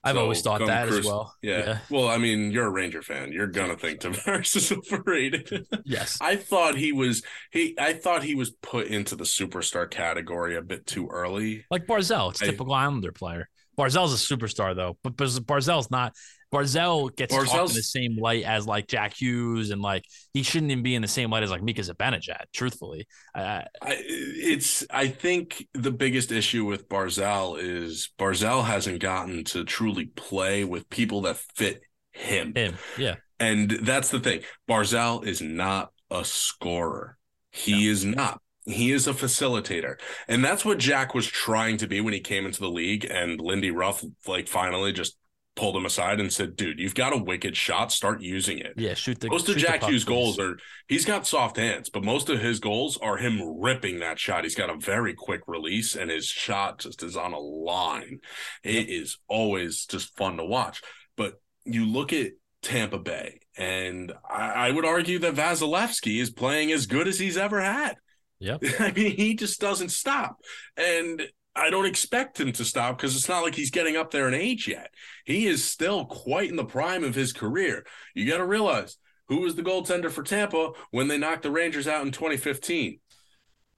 [0.08, 1.36] I've so always thought that as well.
[1.42, 1.58] Yeah.
[1.58, 1.78] yeah.
[1.90, 3.32] Well, I mean, you're a Ranger fan.
[3.32, 5.68] You're gonna think Tavares is overrated.
[5.86, 6.18] Yes.
[6.22, 10.62] I thought he was he I thought he was put into the superstar category a
[10.62, 11.66] bit too early.
[11.70, 13.50] Like Barzal, it's I, typical Islander player.
[13.78, 16.14] Barzal's a superstar though, but Barzal's not
[16.54, 20.72] Barzal gets talked in the same light as like Jack Hughes, and like he shouldn't
[20.72, 22.46] even be in the same light as like Mika Zibanejad.
[22.54, 29.66] Truthfully, I, it's I think the biggest issue with Barzal is Barzal hasn't gotten to
[29.66, 31.82] truly play with people that fit
[32.12, 32.54] him.
[32.56, 34.42] Him, yeah, and that's the thing.
[34.70, 37.18] Barzal is not a scorer.
[37.52, 37.92] He no.
[37.92, 38.42] is not.
[38.66, 39.96] He is a facilitator.
[40.28, 43.08] And that's what Jack was trying to be when he came into the league.
[43.10, 45.16] And Lindy Ruff, like, finally just
[45.58, 47.92] pulled him aside and said, "Dude, you've got a wicked shot.
[47.92, 49.28] Start using it." Yeah, shoot the.
[49.28, 52.98] Most of Jack Hughes' goals are he's got soft hands, but most of his goals
[52.98, 54.44] are him ripping that shot.
[54.44, 58.20] He's got a very quick release, and his shot just is on a line.
[58.64, 60.82] It is always just fun to watch.
[61.18, 66.72] But you look at Tampa Bay, and I, I would argue that Vasilevskiy is playing
[66.72, 67.96] as good as he's ever had.
[68.40, 70.38] Yeah, I mean, he just doesn't stop,
[70.78, 74.28] and I don't expect him to stop because it's not like he's getting up there
[74.28, 74.94] in age yet.
[75.26, 77.86] He is still quite in the prime of his career.
[78.14, 81.88] You got to realize who was the goaltender for Tampa when they knocked the Rangers
[81.88, 83.00] out in 2015.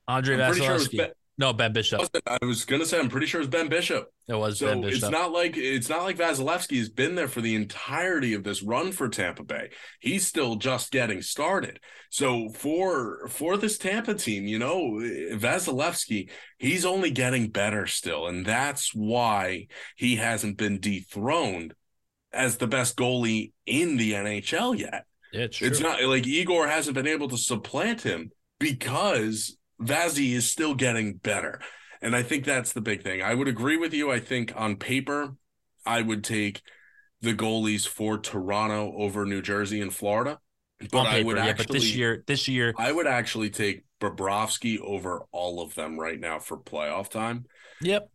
[0.08, 0.38] Andrei
[0.88, 1.12] Vasilevskiy.
[1.40, 2.02] No, Ben Bishop.
[2.28, 4.12] I was gonna say I'm pretty sure it's Ben Bishop.
[4.28, 5.04] It was so Ben Bishop.
[5.04, 8.62] It's not like it's not like Vasilevskiy has been there for the entirety of this
[8.62, 9.70] run for Tampa Bay.
[10.02, 11.80] He's still just getting started.
[12.10, 15.00] So for for this Tampa team, you know,
[15.32, 21.74] Vasilevskiy, he's only getting better still, and that's why he hasn't been dethroned
[22.34, 25.06] as the best goalie in the NHL yet.
[25.32, 30.50] Yeah, it's, it's not like Igor hasn't been able to supplant him because Vazzy is
[30.50, 31.60] still getting better.
[32.02, 33.22] And I think that's the big thing.
[33.22, 34.12] I would agree with you.
[34.12, 35.36] I think on paper,
[35.86, 36.62] I would take
[37.22, 40.40] the goalies for Toronto over New Jersey and Florida.
[40.80, 43.84] But paper, I would yeah, actually, but this year, this year, I would actually take
[44.00, 47.46] Bobrovsky over all of them right now for playoff time.
[47.82, 48.10] Yep.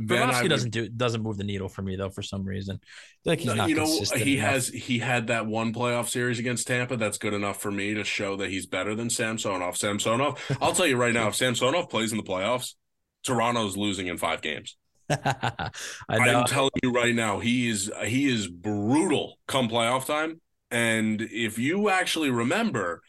[0.00, 2.80] Bobrovsky doesn't do doesn't move the needle for me though for some reason.
[3.24, 4.50] like he's not you know he enough.
[4.50, 8.02] has he had that one playoff series against Tampa that's good enough for me to
[8.02, 9.76] show that he's better than Samsonov.
[9.76, 12.74] Samsonov, I'll tell you right now, if Samsonov plays in the playoffs,
[13.22, 14.76] Toronto's losing in five games.
[15.10, 15.70] I
[16.08, 20.40] am telling you right now, he is he is brutal come playoff time.
[20.70, 23.02] And if you actually remember,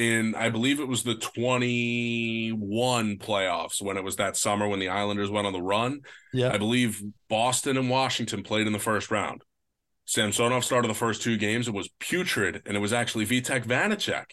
[0.00, 4.88] in I believe it was the 21 playoffs when it was that summer when the
[4.88, 6.00] Islanders went on the run.
[6.32, 6.52] Yeah.
[6.52, 9.42] I believe Boston and Washington played in the first round.
[10.06, 11.68] Samsonov started the first two games.
[11.68, 14.30] It was putrid, and it was actually Vitek Vanacek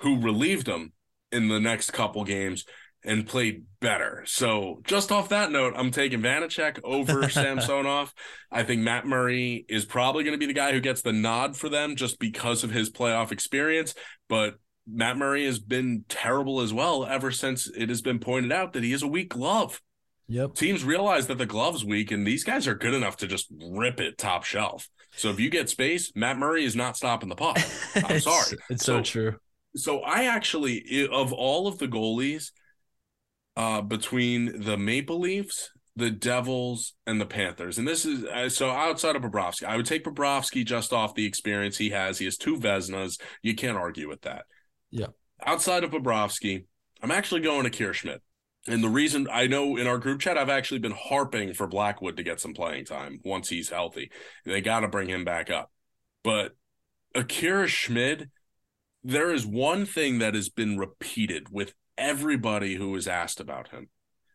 [0.00, 0.92] who relieved him
[1.32, 2.64] in the next couple games
[3.02, 4.22] and played better.
[4.26, 8.12] So just off that note, I'm taking Vanacek over Samsonov.
[8.50, 11.56] I think Matt Murray is probably going to be the guy who gets the nod
[11.56, 13.94] for them just because of his playoff experience.
[14.28, 18.72] But Matt Murray has been terrible as well ever since it has been pointed out
[18.72, 19.80] that he is a weak glove.
[20.28, 20.54] Yep.
[20.54, 24.00] Teams realize that the glove's weak, and these guys are good enough to just rip
[24.00, 24.88] it top shelf.
[25.16, 27.58] So if you get space, Matt Murray is not stopping the puck.
[27.96, 28.56] I'm it's, sorry.
[28.70, 29.36] It's so, so, true.
[29.74, 32.52] So I actually, of all of the goalies,
[33.56, 38.70] uh, between the Maple Leafs, the Devils, and the Panthers, and this is uh, so
[38.70, 42.18] outside of Bobrovsky, I would take Bobrovsky just off the experience he has.
[42.18, 43.20] He has two Vezinas.
[43.42, 44.44] You can't argue with that.
[44.90, 45.06] Yeah.
[45.44, 46.64] Outside of Bobrovsky,
[47.02, 48.20] I'm actually going to Akira Schmid.
[48.68, 52.16] And the reason I know in our group chat, I've actually been harping for Blackwood
[52.18, 54.10] to get some playing time once he's healthy.
[54.44, 55.70] They got to bring him back up.
[56.22, 56.52] But
[57.14, 58.30] Akira Schmid,
[59.02, 63.88] there is one thing that has been repeated with everybody who is asked about him.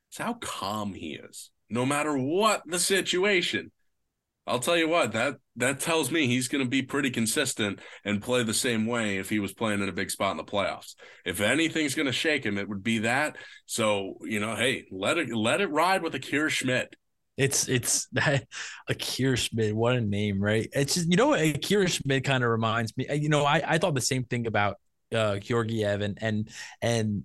[0.09, 3.71] It's how calm he is, no matter what the situation.
[4.47, 8.21] I'll tell you what that that tells me he's going to be pretty consistent and
[8.21, 10.95] play the same way if he was playing in a big spot in the playoffs.
[11.25, 13.37] If anything's going to shake him, it would be that.
[13.65, 16.89] So you know, hey, let it let it ride with Akira Schmid.
[17.37, 18.07] It's it's
[18.87, 19.73] Akira Schmid.
[19.73, 20.69] What a name, right?
[20.73, 23.07] It's just you know Akira Schmid kind of reminds me.
[23.11, 24.77] You know, I I thought the same thing about
[25.13, 26.49] uh Georgiev and and
[26.81, 27.23] and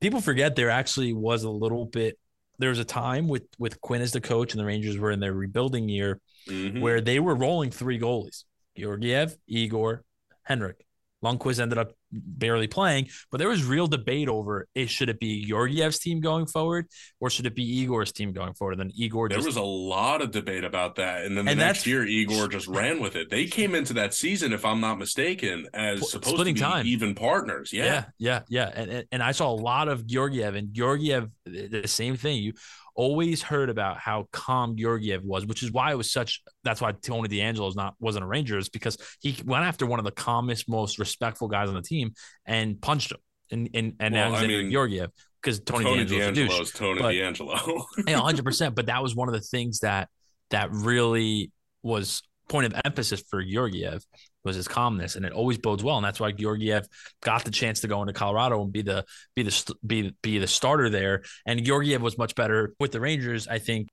[0.00, 2.18] people forget there actually was a little bit.
[2.58, 5.20] There was a time with with Quinn as the coach and the Rangers were in
[5.20, 6.80] their rebuilding year mm-hmm.
[6.80, 8.44] where they were rolling three goalies
[8.76, 10.04] Georgiev, Igor,
[10.44, 10.84] Henrik.
[11.22, 15.44] Lundqvist ended up barely playing, but there was real debate over it should it be
[15.44, 16.86] Georgiev's team going forward
[17.20, 18.78] or should it be Igor's team going forward?
[18.78, 21.24] And then Igor There just, was a lot of debate about that.
[21.24, 23.30] And then the and next year Igor just ran with it.
[23.30, 26.86] They came into that season, if I'm not mistaken, as supposed to be time.
[26.86, 27.72] even partners.
[27.72, 27.84] Yeah.
[27.84, 28.04] Yeah.
[28.18, 28.40] Yeah.
[28.48, 28.82] Yeah.
[28.82, 32.42] And, and I saw a lot of Georgiev and Georgiev, the same thing.
[32.42, 32.52] You
[32.98, 36.42] always heard about how calm Georgiev was, which is why it was such.
[36.64, 40.00] That's why Tony DeAngelo is not wasn't a Ranger, is because he went after one
[40.00, 42.12] of the calmest, most respectful guys on the team
[42.44, 43.18] and punched him.
[43.50, 47.00] And and, and well, now he's I mean, Georgiev because Tony, Tony DeAngelo is Tony
[47.00, 47.84] but, DeAngelo.
[48.08, 48.74] yeah, hundred percent.
[48.74, 50.08] But that was one of the things that
[50.50, 54.04] that really was point of emphasis for Georgiev
[54.48, 55.96] was his calmness, and it always bodes well.
[55.96, 56.88] And that's why Georgiev
[57.22, 59.04] got the chance to go into Colorado and be the
[59.36, 61.22] be the be be the starter there.
[61.46, 63.88] And Georgiev was much better with the Rangers, I think,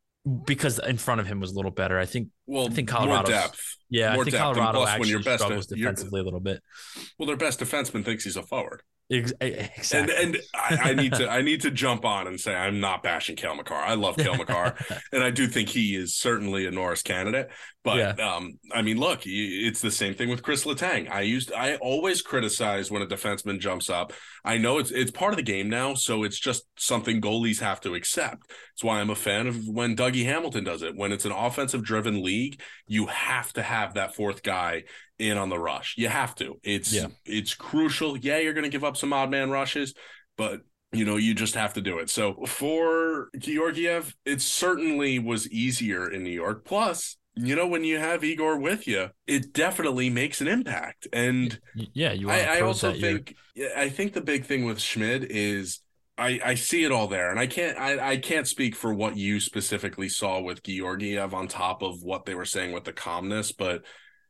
[0.46, 2.00] because in front of him was a little better.
[2.00, 2.30] I think.
[2.48, 3.30] Well, I think Colorado.
[3.90, 4.56] Yeah, more I think depth.
[4.58, 6.64] Colorado actually when your best struggles defensively a little bit.
[7.20, 8.82] Well, their best defenseman thinks he's a forward.
[9.08, 9.70] Exactly.
[9.94, 13.04] And, and I, I, need to I need to jump on and say I'm not
[13.04, 13.76] bashing Cale Makar.
[13.76, 14.76] I love Cale Makar,
[15.12, 17.50] and I do think he is certainly a Norris candidate.
[17.84, 18.34] But yeah.
[18.34, 21.08] um, I mean, look, it's the same thing with Chris Letang.
[21.12, 24.12] I used I always criticize when a defenseman jumps up.
[24.44, 27.82] I know it's it's part of the game now, so it's just something goalies have
[27.82, 28.52] to accept.
[28.74, 30.96] It's why I'm a fan of when Dougie Hamilton does it.
[30.96, 34.86] When it's an offensive driven league, you have to have that fourth guy
[35.20, 35.96] in on the rush.
[35.98, 36.60] You have to.
[36.64, 37.08] It's yeah.
[37.26, 38.18] it's crucial.
[38.18, 39.94] Yeah, you're going to give up some odd man rushes,
[40.38, 42.10] but you know, you just have to do it.
[42.10, 46.66] So for Georgiev, it certainly was easier in New York.
[46.66, 51.08] Plus, you know, when you have Igor with you, it definitely makes an impact.
[51.12, 52.30] And yeah, you.
[52.30, 53.36] I, I also think
[53.76, 55.82] I think the big thing with Schmid is
[56.18, 59.18] I, I see it all there, and I can't I, I can't speak for what
[59.18, 63.52] you specifically saw with Georgiev on top of what they were saying with the calmness,
[63.52, 63.84] but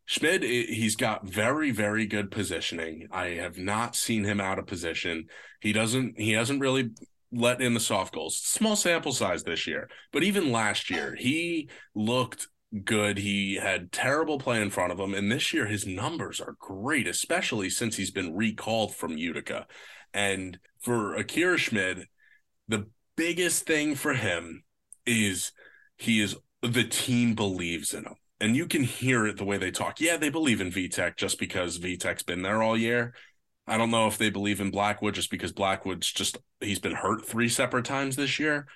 [0.05, 3.07] Schmid, eh, he's got very, very good positioning.
[3.11, 5.25] I have not seen him out of position.
[5.59, 6.91] He doesn't, he hasn't really
[7.31, 8.37] let in the soft goals.
[8.37, 12.47] Small sample size this year, but even last year, he looked
[12.83, 13.17] good.
[13.17, 15.13] He had terrible play in front of him.
[15.13, 19.65] And this year, his numbers are great, especially since he's been recalled from Utica.
[20.13, 22.07] And for Akira Schmid,
[22.67, 24.63] the biggest thing for him
[25.05, 25.51] is
[25.97, 29.71] he is the team believes in him and you can hear it the way they
[29.71, 30.01] talk.
[30.01, 33.13] Yeah, they believe in Vitek just because Vitek's been there all year.
[33.67, 37.25] I don't know if they believe in Blackwood just because Blackwood's just he's been hurt
[37.25, 38.67] three separate times this year.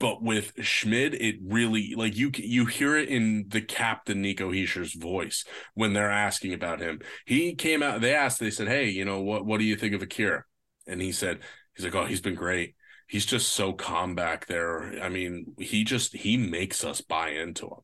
[0.00, 4.92] But with Schmid, it really like you you hear it in the captain Nico Hischier's
[4.94, 7.00] voice when they're asking about him.
[7.24, 8.00] He came out.
[8.00, 8.40] They asked.
[8.40, 9.46] They said, "Hey, you know what?
[9.46, 10.44] What do you think of Akira?"
[10.86, 11.40] And he said,
[11.74, 12.74] "He's like, oh, he's been great.
[13.08, 15.00] He's just so calm back there.
[15.02, 17.80] I mean, he just he makes us buy into him."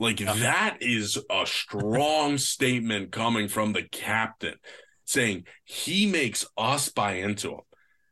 [0.00, 4.54] Like that is a strong statement coming from the captain
[5.04, 7.60] saying he makes us buy into him.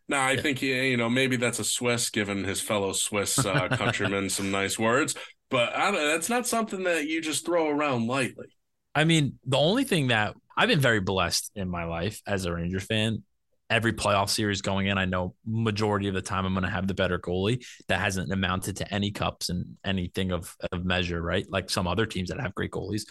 [0.07, 0.43] Now, I yeah.
[0.43, 4.79] think you know maybe that's a Swiss giving his fellow Swiss uh, countrymen some nice
[4.79, 5.15] words,
[5.51, 8.49] but that's not something that you just throw around lightly.
[8.95, 12.53] I mean, the only thing that I've been very blessed in my life as a
[12.53, 13.23] Ranger fan
[13.71, 16.87] every playoff series going in, I know majority of the time I'm going to have
[16.87, 21.47] the better goalie that hasn't amounted to any cups and anything of, of measure, right?
[21.51, 23.03] Like some other teams that have great goalies.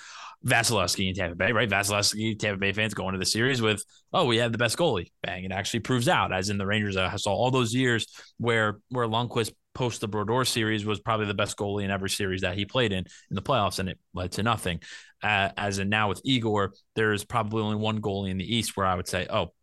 [0.46, 1.70] Vasilevskiy in Tampa Bay, right?
[1.70, 5.12] Vasilevskiy, Tampa Bay fans going to the series with, oh, we have the best goalie.
[5.24, 6.32] Bang, it actually proves out.
[6.32, 10.43] As in the Rangers, I saw all those years where where Lundqvist post the Brodeur
[10.43, 13.41] series was probably the best goalie in every series that he played in in the
[13.41, 14.80] playoffs, and it led to nothing.
[15.24, 18.86] Uh, as in now with Igor, there's probably only one goalie in the East where
[18.86, 19.54] I would say, oh,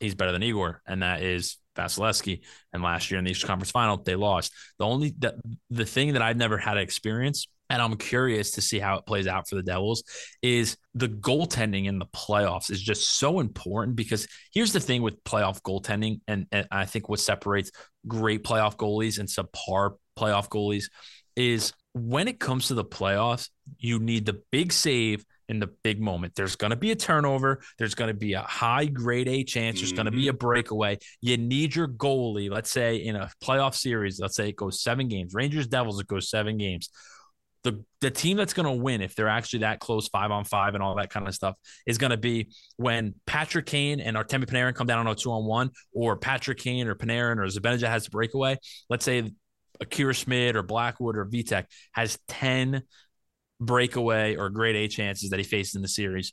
[0.00, 2.40] he's better than Igor, and that is Vasilevskiy.
[2.72, 4.52] And last year in the Eastern Conference Final, they lost.
[4.78, 5.38] The only the,
[5.70, 9.26] the thing that I've never had experience, and I'm curious to see how it plays
[9.26, 10.04] out for the Devils,
[10.42, 15.22] is the goaltending in the playoffs is just so important because here's the thing with
[15.24, 17.70] playoff goaltending, and, and I think what separates
[18.06, 20.84] great playoff goalies and subpar playoff goalies
[21.34, 26.00] is when it comes to the playoffs, you need the big save in the big
[26.00, 26.34] moment.
[26.34, 27.60] There's going to be a turnover.
[27.78, 29.78] There's going to be a high grade A chance.
[29.78, 29.96] There's mm-hmm.
[29.96, 30.98] going to be a breakaway.
[31.20, 32.50] You need your goalie.
[32.50, 35.34] Let's say in a playoff series, let's say it goes seven games.
[35.34, 36.90] Rangers Devils, it goes seven games.
[37.66, 40.74] the the team that's going to win if they're actually that close five on five
[40.74, 44.46] and all that kind of stuff is going to be when Patrick Kane and Artemi
[44.46, 47.88] Panarin come down on a two on one, or Patrick Kane or Panarin or Zibanejad
[47.88, 48.56] has a breakaway.
[48.88, 49.32] Let's say
[49.80, 52.82] Akira Schmid or Blackwood or Vitek has ten
[53.60, 56.32] breakaway or grade A chances that he faces in the series.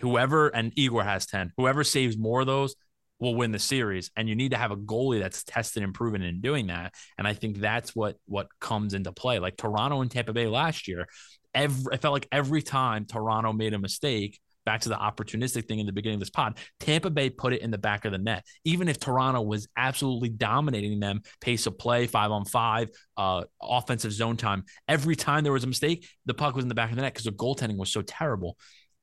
[0.00, 1.52] Whoever and Igor has ten.
[1.56, 2.74] Whoever saves more of those
[3.22, 6.22] will win the series and you need to have a goalie that's tested and proven
[6.22, 10.10] in doing that and i think that's what what comes into play like toronto and
[10.10, 11.06] tampa bay last year
[11.54, 15.78] every, i felt like every time toronto made a mistake back to the opportunistic thing
[15.78, 18.18] in the beginning of this pod tampa bay put it in the back of the
[18.18, 23.42] net even if toronto was absolutely dominating them pace of play five on five uh,
[23.60, 26.90] offensive zone time every time there was a mistake the puck was in the back
[26.90, 28.56] of the net because the goaltending was so terrible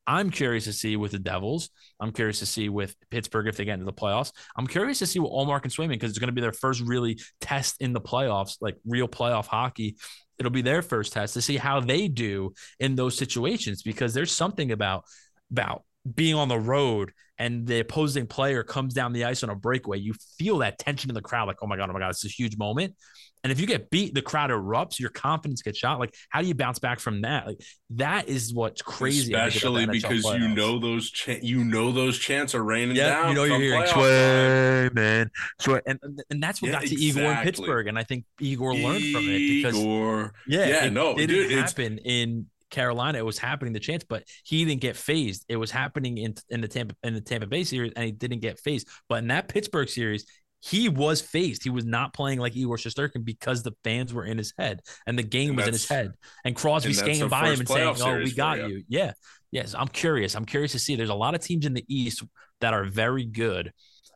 [0.09, 1.69] I'm curious to see with the Devils.
[1.99, 4.31] I'm curious to see with Pittsburgh if they get into the playoffs.
[4.57, 6.81] I'm curious to see what Ullmark and Swayman because it's going to be their first
[6.81, 9.97] really test in the playoffs, like real playoff hockey.
[10.39, 14.31] It'll be their first test to see how they do in those situations because there's
[14.31, 15.03] something about
[15.51, 15.83] about
[16.15, 19.97] being on the road and the opposing player comes down the ice on a breakaway.
[19.97, 22.25] You feel that tension in the crowd, like, oh my god, oh my god, it's
[22.25, 22.95] a huge moment.
[23.41, 25.97] And if you get beat, the crowd erupts, your confidence gets shot.
[25.97, 27.47] Like, how do you bounce back from that?
[27.47, 29.33] Like, that is what's crazy.
[29.33, 30.39] Especially because playoffs.
[30.41, 33.29] you know those cha- you know those chants are raining yeah, down.
[33.29, 35.31] You know you're hearing sway, man,
[35.61, 37.21] sway, and and that's what yeah, got to exactly.
[37.21, 40.91] Igor in Pittsburgh, and I think Igor learned from it because Igor, yeah, yeah, it,
[40.91, 43.17] no, it dude, didn't happen in Carolina.
[43.17, 45.45] It was happening the chance, but he didn't get phased.
[45.49, 48.39] It was happening in in the Tampa in the Tampa Bay series, and he didn't
[48.39, 48.87] get phased.
[49.07, 50.25] But in that Pittsburgh series,
[50.61, 51.63] he was phased.
[51.63, 55.17] He was not playing like Igor Shesterkin because the fans were in his head and
[55.17, 56.11] the game and was in his head.
[56.43, 58.67] And Crosby skating by him and saying, "Oh, we got you.
[58.67, 59.13] you." Yeah,
[59.51, 59.73] yes.
[59.77, 60.35] I'm curious.
[60.35, 60.95] I'm curious to see.
[60.95, 62.23] There's a lot of teams in the East
[62.61, 63.71] that are very good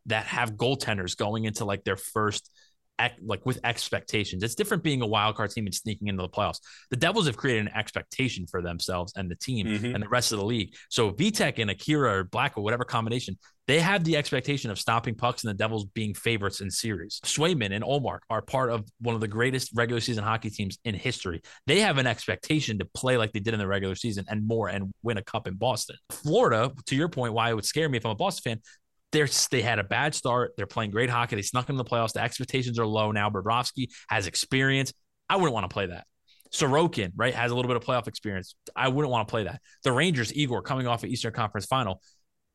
[0.07, 2.49] that have goaltenders going into like their first
[3.21, 4.43] like with expectations.
[4.43, 6.59] It's different being a wild card team and sneaking into the playoffs.
[6.89, 9.95] The Devils have created an expectation for themselves and the team mm-hmm.
[9.95, 10.75] and the rest of the league.
[10.89, 13.37] So Vitek and Akira or Black or whatever combination,
[13.67, 17.21] they have the expectation of stopping pucks and the Devils being favorites in series.
[17.23, 20.95] Swayman and Ullmark are part of one of the greatest regular season hockey teams in
[20.95, 21.41] history.
[21.65, 24.67] They have an expectation to play like they did in the regular season and more
[24.67, 25.95] and win a cup in Boston.
[26.09, 28.61] Florida, to your point, why it would scare me if I'm a Boston fan,
[29.13, 30.51] they're, they had a bad start.
[30.57, 31.37] They're playing great hockey.
[31.37, 32.11] They snuck into the playoffs.
[32.11, 33.29] The expectations are low now.
[33.29, 34.91] Bobrovsky has experience.
[35.29, 36.05] I wouldn't want to play that.
[36.51, 38.55] Sorokin, right, has a little bit of playoff experience.
[38.75, 39.61] I wouldn't want to play that.
[39.83, 42.01] The Rangers, Igor, coming off an Eastern Conference final.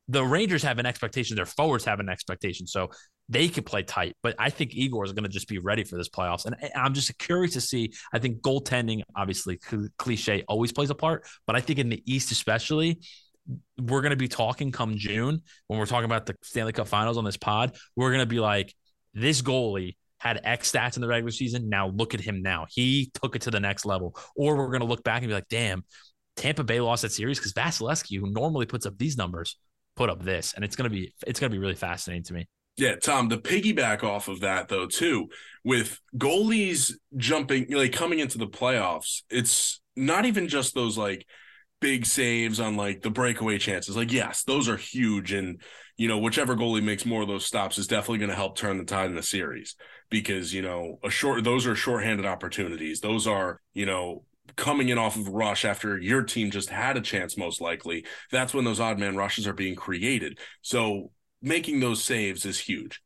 [0.07, 1.35] The Rangers have an expectation.
[1.35, 2.65] Their forwards have an expectation.
[2.65, 2.91] So
[3.27, 4.15] they could play tight.
[4.23, 6.45] But I think Igor is going to just be ready for this playoffs.
[6.45, 7.91] And I'm just curious to see.
[8.13, 9.59] I think goaltending, obviously,
[9.97, 11.25] cliche, always plays a part.
[11.45, 13.01] But I think in the East, especially,
[13.79, 17.17] we're going to be talking come June when we're talking about the Stanley Cup finals
[17.17, 17.75] on this pod.
[17.95, 18.73] We're going to be like,
[19.13, 21.69] this goalie had X stats in the regular season.
[21.69, 22.65] Now look at him now.
[22.69, 24.17] He took it to the next level.
[24.35, 25.83] Or we're going to look back and be like, damn,
[26.35, 29.57] Tampa Bay lost that series because Vasilevskiy, who normally puts up these numbers,
[29.95, 30.53] put up this.
[30.53, 32.47] And it's going to be, it's going to be really fascinating to me.
[32.77, 35.29] Yeah, Tom, the piggyback off of that though, too,
[35.65, 41.25] with goalies jumping, like coming into the playoffs, it's not even just those like
[41.79, 43.95] big saves on like the breakaway chances.
[43.95, 45.31] Like, yes, those are huge.
[45.31, 45.61] And,
[45.97, 48.77] you know, whichever goalie makes more of those stops is definitely going to help turn
[48.77, 49.75] the tide in the series
[50.09, 52.99] because, you know, a short, those are shorthanded opportunities.
[52.99, 54.23] Those are, you know,
[54.55, 58.05] coming in off of rush after your team just had a chance, most likely.
[58.31, 60.39] That's when those odd man rushes are being created.
[60.61, 61.11] So
[61.41, 63.01] making those saves is huge.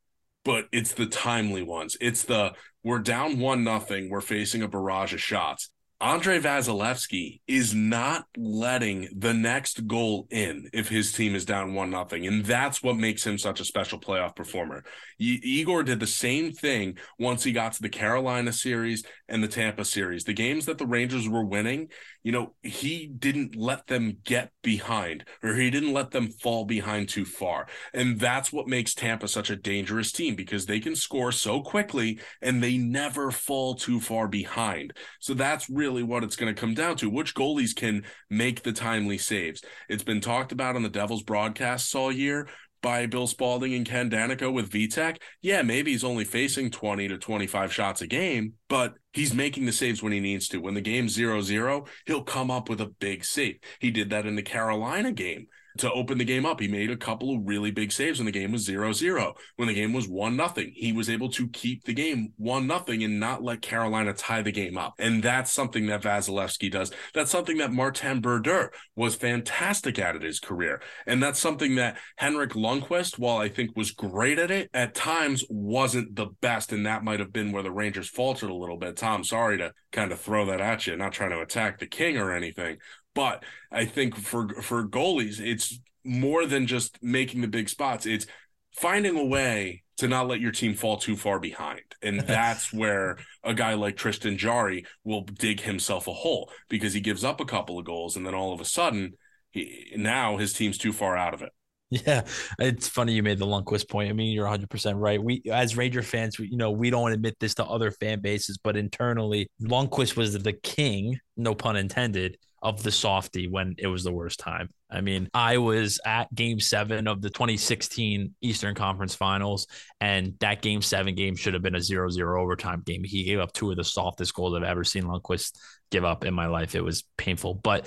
[0.46, 1.96] But it's the timely ones.
[2.02, 2.54] It's the
[2.84, 4.10] we're down one nothing.
[4.10, 5.70] We're facing a barrage of shots
[6.04, 11.92] Andrei Vasilevskiy is not letting the next goal in if his team is down one
[11.92, 14.84] nothing, and that's what makes him such a special playoff performer.
[15.18, 19.86] Igor did the same thing once he got to the Carolina series and the Tampa
[19.86, 20.26] series.
[20.26, 21.88] The games that the Rangers were winning,
[22.22, 27.08] you know, he didn't let them get behind or he didn't let them fall behind
[27.08, 31.32] too far, and that's what makes Tampa such a dangerous team because they can score
[31.32, 34.92] so quickly and they never fall too far behind.
[35.22, 37.10] So that's really really what it's going to come down to.
[37.10, 39.62] Which goalies can make the timely saves?
[39.88, 42.48] It's been talked about on the Devils broadcasts all year
[42.82, 45.18] by Bill Spaulding and Ken Daneyko with Vitek.
[45.42, 49.72] Yeah, maybe he's only facing 20 to 25 shots a game, but he's making the
[49.72, 50.58] saves when he needs to.
[50.58, 53.60] When the game's 0 0, he'll come up with a big save.
[53.80, 56.60] He did that in the Carolina game to open the game up.
[56.60, 59.34] He made a couple of really big saves when the game was 0-0.
[59.56, 63.04] When the game was 1 nothing, he was able to keep the game 1 nothing
[63.04, 64.94] and not let Carolina tie the game up.
[65.00, 66.92] And that's something that Vasilevskiy does.
[67.14, 70.82] That's something that Martin Brodeur was fantastic at in his career.
[71.08, 75.44] And that's something that Henrik Lundqvist, while I think was great at it, at times
[75.50, 76.72] wasn't the best.
[76.72, 78.98] And that might have been where the Rangers faltered a little bit.
[78.98, 82.18] Tom, sorry to kind of throw that at you, not trying to attack the king
[82.18, 82.78] or anything,
[83.14, 88.06] but I think for for goalies, it's more than just making the big spots.
[88.06, 88.28] It's
[88.72, 91.82] finding a way to not let your team fall too far behind.
[92.02, 97.00] And that's where a guy like Tristan Jarry will dig himself a hole because he
[97.00, 99.14] gives up a couple of goals and then all of a sudden
[99.52, 101.52] he, now his team's too far out of it.
[101.90, 102.24] Yeah,
[102.58, 104.10] it's funny you made the Lundqvist point.
[104.10, 105.24] I mean, you're 100% right.
[105.24, 108.58] We, as Ranger fans, we, you know, we don't admit this to other fan bases,
[108.58, 114.04] but internally, Lundqvist was the king, no pun intended, of the softy when it was
[114.06, 114.70] the worst time.
[114.90, 119.68] I mean, I was at game seven of the 2016 Eastern Conference Finals,
[120.00, 123.04] and that game seven game should have been a 0 0 overtime game.
[123.04, 125.58] He gave up two of the softest goals I've ever seen Lundqvist
[125.92, 126.74] give up in my life.
[126.74, 127.56] It was painful.
[127.56, 127.86] But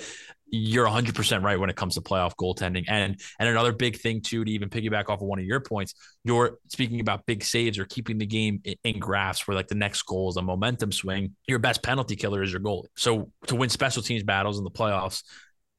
[0.49, 2.85] you're 100% right when it comes to playoff goaltending.
[2.87, 5.93] And and another big thing too to even piggyback off of one of your points,
[6.23, 10.03] you're speaking about big saves or keeping the game in, graphs where like the next
[10.03, 11.35] goal is a momentum swing.
[11.47, 12.87] Your best penalty killer is your goalie.
[12.95, 15.23] So to win special teams battles in the playoffs,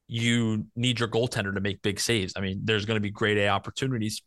[0.07, 2.33] you need your goaltender to make big saves.
[2.35, 4.21] I mean, there's going to be great A opportunities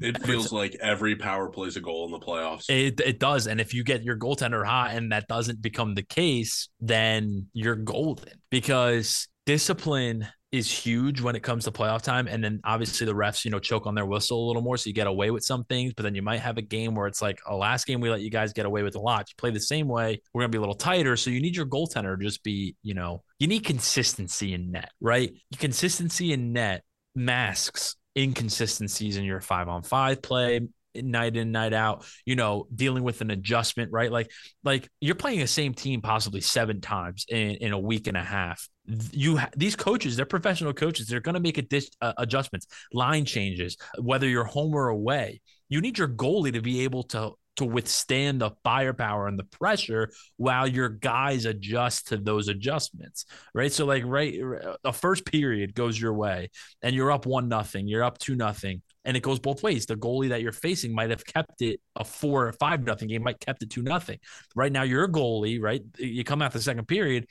[0.00, 2.68] it feels like every power plays a goal in the playoffs.
[2.68, 6.02] It it does, and if you get your goaltender hot and that doesn't become the
[6.02, 12.28] case, then you're golden because discipline is huge when it comes to playoff time.
[12.28, 14.76] And then obviously the refs, you know, choke on their whistle a little more.
[14.76, 17.06] So you get away with some things, but then you might have a game where
[17.06, 19.28] it's like a last game we let you guys get away with a lot.
[19.28, 21.16] You play the same way, we're gonna be a little tighter.
[21.16, 24.90] So you need your goaltender to just be, you know, you need consistency in net,
[25.00, 25.32] right?
[25.58, 26.82] Consistency in net
[27.14, 30.60] masks inconsistencies in your five on five play
[30.94, 34.30] night in night out you know dealing with an adjustment right like
[34.64, 38.22] like you're playing the same team possibly seven times in, in a week and a
[38.22, 38.68] half
[39.12, 43.76] you these coaches they're professional coaches they're going to make dis- uh, adjustments line changes
[43.98, 45.40] whether you're home or away.
[45.68, 50.10] You need your goalie to be able to to withstand the firepower and the pressure
[50.36, 53.24] while your guys adjust to those adjustments
[53.54, 53.72] right?
[53.72, 54.38] So like right
[54.84, 56.50] a first period goes your way
[56.82, 59.86] and you're up one nothing you're up two nothing and it goes both ways.
[59.86, 63.22] The goalie that you're facing might have kept it a four or five nothing game
[63.22, 64.18] might kept it two nothing.
[64.56, 65.82] Right now you're a goalie right?
[65.96, 67.26] You come out the second period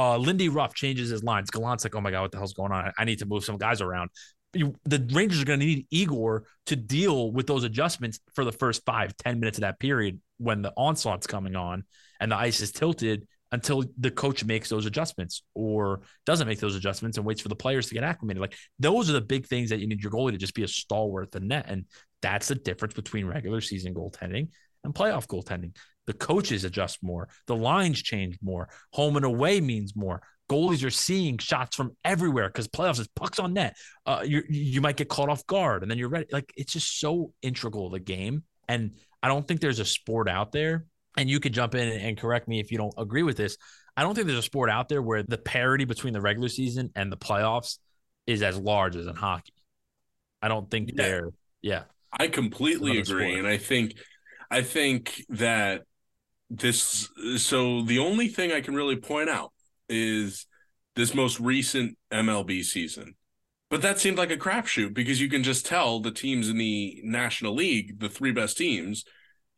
[0.00, 1.50] uh, Lindy Ruff changes his lines.
[1.50, 2.92] Gallant's like, oh my God, what the hell's going on?
[2.96, 4.10] I need to move some guys around
[4.54, 8.52] you, the Rangers are going to need Igor to deal with those adjustments for the
[8.52, 11.84] first five, 10 minutes of that period when the onslaught's coming on
[12.20, 16.76] and the ice is tilted until the coach makes those adjustments or doesn't make those
[16.76, 18.40] adjustments and waits for the players to get acclimated.
[18.40, 20.68] Like those are the big things that you need your goalie to just be a
[20.68, 21.66] stalwart at the net.
[21.68, 21.86] And
[22.22, 24.48] that's the difference between regular season goaltending
[24.84, 25.76] and playoff goaltending.
[26.06, 30.90] The coaches adjust more, the lines change more, home and away means more goalies are
[30.90, 33.76] seeing shots from everywhere because playoffs is pucks on net.
[34.04, 36.26] Uh, you you might get caught off guard and then you're ready.
[36.32, 40.28] Like it's just so integral to the game, and I don't think there's a sport
[40.28, 40.86] out there.
[41.16, 43.56] And you could jump in and correct me if you don't agree with this.
[43.96, 46.90] I don't think there's a sport out there where the parity between the regular season
[46.94, 47.78] and the playoffs
[48.28, 49.52] is as large as in hockey.
[50.40, 51.02] I don't think yeah.
[51.02, 51.30] they're
[51.62, 51.82] yeah.
[52.12, 53.38] I completely agree, sport.
[53.38, 53.94] and I think
[54.50, 55.82] I think that
[56.50, 59.52] this so the only thing I can really point out
[59.88, 60.46] is
[60.96, 63.14] this most recent MLB season.
[63.70, 67.00] But that seemed like a crapshoot because you can just tell the teams in the
[67.04, 69.04] National League, the three best teams,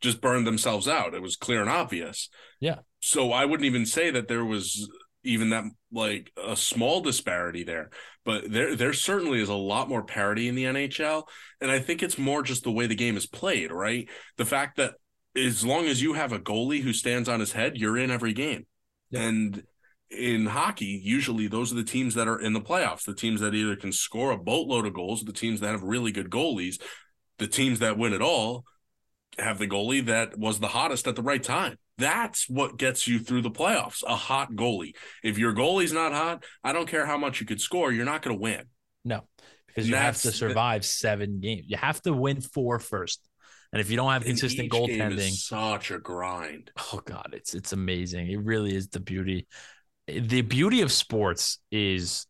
[0.03, 1.15] just burned themselves out.
[1.15, 2.29] It was clear and obvious.
[2.61, 2.81] Yeah.
[3.01, 4.89] So I wouldn't even say that there was
[5.25, 7.91] even that like a small disparity there,
[8.25, 11.25] but there there certainly is a lot more parity in the NHL,
[11.61, 14.09] and I think it's more just the way the game is played, right?
[14.37, 14.95] The fact that
[15.37, 18.33] as long as you have a goalie who stands on his head, you're in every
[18.33, 18.67] game.
[19.11, 19.23] Yeah.
[19.23, 19.63] And
[20.11, 23.55] in hockey, usually those are the teams that are in the playoffs, the teams that
[23.55, 26.81] either can score a boatload of goals, the teams that have really good goalies,
[27.39, 28.65] the teams that win it all
[29.39, 31.77] have the goalie that was the hottest at the right time.
[31.99, 34.95] That's what gets you through the playoffs, a hot goalie.
[35.23, 38.23] If your goalie's not hot, I don't care how much you could score, you're not
[38.23, 38.65] going to win.
[39.05, 39.27] No,
[39.67, 41.65] because you have to survive seven games.
[41.67, 43.21] You have to win four first.
[43.73, 46.71] And if you don't have consistent goaltending, such a grind.
[46.93, 48.31] Oh God, it's it's amazing.
[48.31, 49.47] It really is the beauty
[50.07, 52.27] the beauty of sports is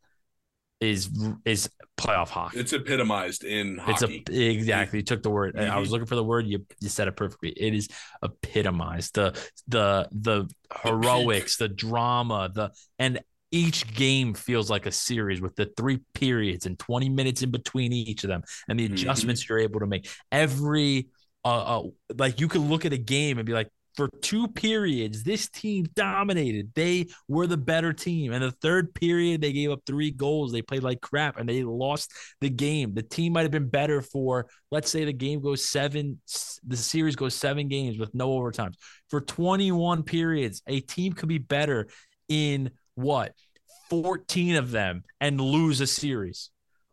[0.80, 1.10] is
[1.44, 2.58] is playoff hockey.
[2.58, 4.24] It's epitomized in hockey.
[4.26, 4.98] It's a, exactly.
[4.98, 5.54] You took the word.
[5.54, 5.70] Mm-hmm.
[5.70, 6.46] I was looking for the word.
[6.46, 7.50] You you said it perfectly.
[7.50, 7.88] It is
[8.22, 9.14] epitomized.
[9.14, 9.32] The
[9.68, 10.50] the the
[10.82, 13.20] heroics, the, the drama, the and
[13.52, 17.92] each game feels like a series with the three periods and 20 minutes in between
[17.92, 18.94] each of them and the mm-hmm.
[18.94, 19.52] adjustments mm-hmm.
[19.52, 20.08] you're able to make.
[20.32, 21.08] Every
[21.44, 21.82] uh, uh
[22.16, 25.86] like you could look at a game and be like, for two periods, this team
[25.94, 26.72] dominated.
[26.74, 28.32] They were the better team.
[28.32, 30.52] And the third period, they gave up three goals.
[30.52, 32.94] They played like crap and they lost the game.
[32.94, 36.20] The team might have been better for, let's say, the game goes seven,
[36.66, 38.74] the series goes seven games with no overtimes.
[39.10, 41.88] For 21 periods, a team could be better
[42.28, 43.34] in what?
[43.90, 46.50] 14 of them and lose a series.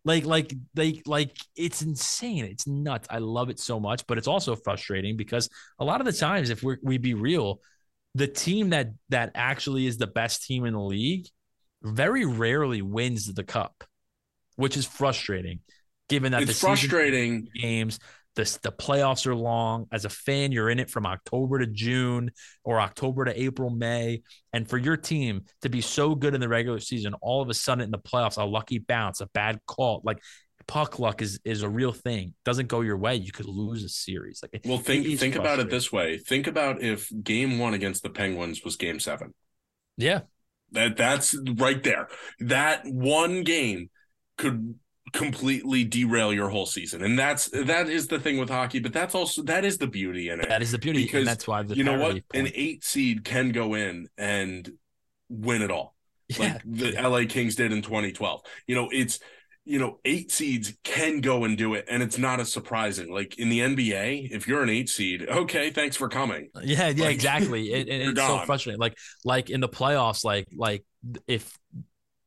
[0.10, 2.46] Like, like, like, like, it's insane.
[2.46, 3.08] It's nuts.
[3.12, 6.50] I love it so much, but it's also frustrating because a lot of the times,
[6.50, 7.62] if we're we be real,
[8.16, 11.28] the team that that actually is the best team in the league
[11.84, 13.84] very rarely wins the cup,
[14.56, 15.60] which is frustrating.
[16.08, 18.00] Given that it's frustrating games,
[18.40, 19.88] the, the playoffs are long.
[19.92, 22.32] As a fan, you're in it from October to June
[22.64, 24.22] or October to April, May.
[24.54, 27.54] And for your team to be so good in the regular season, all of a
[27.54, 30.20] sudden in the playoffs, a lucky bounce, a bad call, like
[30.68, 32.34] puck luck is is a real thing.
[32.46, 34.42] Doesn't go your way, you could lose a series.
[34.42, 36.18] Like well, think think about it this way.
[36.18, 39.34] Think about if Game One against the Penguins was Game Seven.
[39.98, 40.22] Yeah,
[40.72, 42.08] that that's right there.
[42.40, 43.90] That one game
[44.38, 44.76] could
[45.14, 47.04] completely derail your whole season.
[47.04, 50.30] And that's that is the thing with hockey but that's also that is the beauty
[50.30, 50.50] in it.
[50.50, 52.12] That is the beauty because that's why the you know what?
[52.12, 52.26] point.
[52.34, 54.72] an eight seed can go in and
[55.30, 55.96] win it all
[56.28, 56.54] yeah.
[56.54, 59.20] like the la kings did in 2012 you know it's
[59.70, 63.14] you know eight seeds can go and do it and it's not as surprising.
[63.14, 66.50] Like in the nba if you're an eight seed okay thanks for coming.
[66.64, 67.72] Yeah yeah like, exactly.
[67.72, 68.40] It, it, it's gone.
[68.40, 68.80] so frustrating.
[68.80, 70.84] Like like in the playoffs like like
[71.28, 71.59] if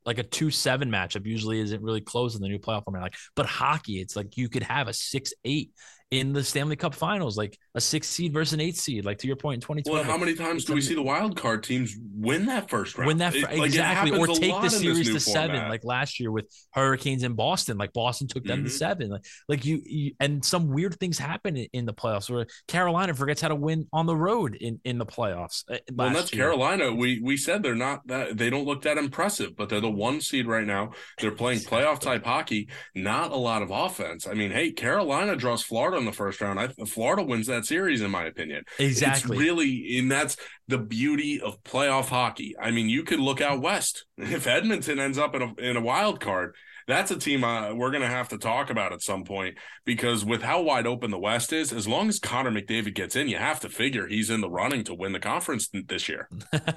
[0.05, 3.03] like a two seven matchup usually isn't really close in the new playoff format.
[3.03, 5.73] Like, but hockey, it's like you could have a six eight
[6.13, 9.07] in the Stanley Cup Finals, like a six seed versus an eight seed.
[9.07, 10.01] Like to your point, in twenty twelve.
[10.01, 13.09] Well, how many times do we see the wild card teams win that first round?
[13.09, 17.23] Win that it, exactly, or take the series to seven, like last year with Hurricanes
[17.23, 17.79] in Boston.
[17.79, 18.67] Like Boston took them mm-hmm.
[18.67, 19.09] to seven.
[19.09, 23.15] Like, like you, you, and some weird things happen in, in, the playoffs where Carolina
[23.15, 25.65] forgets how to win on the road in in the playoffs.
[25.71, 26.45] Uh, well, that's year.
[26.45, 26.93] Carolina.
[26.93, 30.21] We we said they're not that they don't look that impressive, but they're the one
[30.21, 30.93] seed right now.
[31.23, 32.69] They're playing playoff type hockey.
[32.95, 34.27] Not a lot of offense.
[34.27, 36.61] I mean, hey, Carolina draws Florida in the first round.
[36.61, 38.65] I, Florida wins that series, in my opinion.
[38.79, 39.37] Exactly.
[39.37, 40.37] It's really, and that's
[40.69, 42.55] the beauty of playoff hockey.
[42.61, 44.05] I mean, you could look out west.
[44.19, 46.55] If Edmonton ends up in a in a wild card,
[46.87, 50.24] that's a team uh, we're going to have to talk about at some point because
[50.24, 53.37] with how wide open the West is, as long as Connor McDavid gets in, you
[53.37, 56.28] have to figure he's in the running to win the conference this year.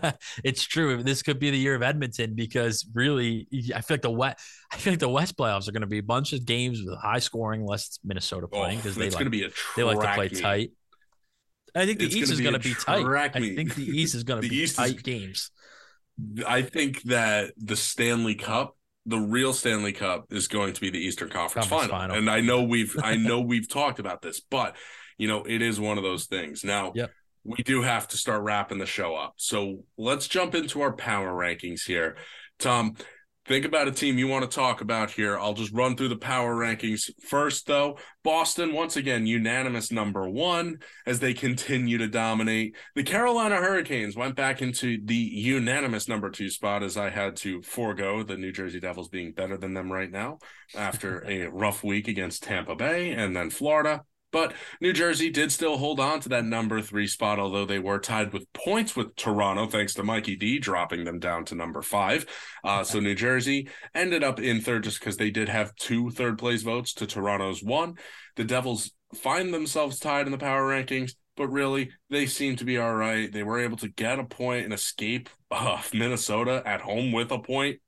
[0.43, 1.03] it's true.
[1.03, 4.37] This could be the year of Edmonton because really, I feel like the West,
[4.71, 6.97] I feel like the West playoffs are going to be a bunch of games with
[6.99, 9.31] high scoring, unless Minnesota playing because oh, they like
[9.75, 10.71] they like to play tight.
[11.75, 13.05] I think the it's East is going to be tight.
[13.05, 13.17] Me.
[13.17, 15.51] I think the East is going to be East tight is, games.
[16.47, 20.99] I think that the Stanley Cup the real Stanley Cup is going to be the
[20.99, 22.15] Eastern Conference, Conference final.
[22.15, 22.17] final.
[22.17, 24.75] And I know we've I know we've talked about this, but
[25.17, 26.63] you know, it is one of those things.
[26.63, 27.11] Now, yep.
[27.43, 29.35] we do have to start wrapping the show up.
[29.37, 32.17] So let's jump into our power rankings here.
[32.59, 32.95] Tom,
[33.47, 35.37] Think about a team you want to talk about here.
[35.37, 37.11] I'll just run through the power rankings.
[37.21, 42.75] First, though, Boston, once again, unanimous number one as they continue to dominate.
[42.95, 47.61] The Carolina Hurricanes went back into the unanimous number two spot as I had to
[47.61, 50.39] forego the New Jersey Devils being better than them right now
[50.75, 54.01] after a rough week against Tampa Bay and then Florida.
[54.35, 57.99] But New Jersey did still hold on to that number three spot, although they were
[57.99, 62.25] tied with points with Toronto, thanks to Mikey D dropping them down to number five.
[62.61, 66.37] Uh, so New Jersey ended up in third just because they did have two third
[66.37, 67.93] place votes to Toronto's one.
[68.35, 72.77] The Devils find themselves tied in the power rankings but really they seem to be
[72.77, 73.31] all right.
[73.31, 77.39] They were able to get a point and escape uh, Minnesota at home with a
[77.39, 77.79] point.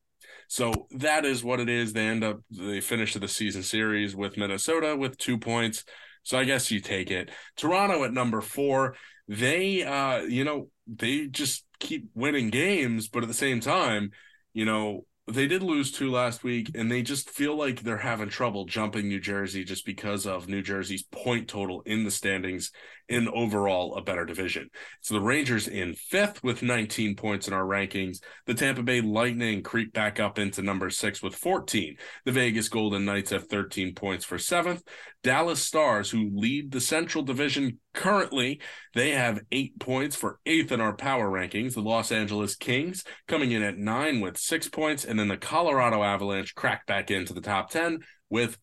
[0.48, 1.92] So that is what it is.
[1.92, 5.84] They end up they finish the season series with Minnesota with two points.
[6.28, 7.32] So I guess you take it.
[7.56, 8.96] Toronto at number four.
[9.30, 14.12] They, uh, you know, they just keep winning games, but at the same time,
[14.54, 18.28] you know, they did lose two last week, and they just feel like they're having
[18.28, 22.74] trouble jumping New Jersey just because of New Jersey's point total in the standings
[23.10, 24.70] in overall a better division.
[25.02, 28.20] So the Rangers in fifth with 19 points in our rankings.
[28.46, 31.96] The Tampa Bay Lightning creep back up into number six with 14.
[32.26, 34.84] The Vegas Golden Knights have 13 points for seventh.
[35.24, 38.62] Dallas Stars, who lead the Central Division currently,
[38.94, 41.74] they have eight points for eighth in our power rankings.
[41.74, 45.06] The Los Angeles Kings coming in at nine with six points.
[45.06, 48.00] And then the Colorado Avalanche crack back into the top 10
[48.30, 48.58] with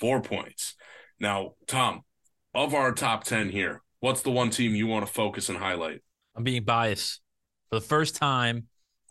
[0.00, 0.74] four points.
[1.20, 2.02] Now, Tom,
[2.54, 6.02] of our top 10 here, what's the one team you want to focus and highlight?
[6.36, 7.22] I'm being biased.
[7.70, 8.64] For the first time,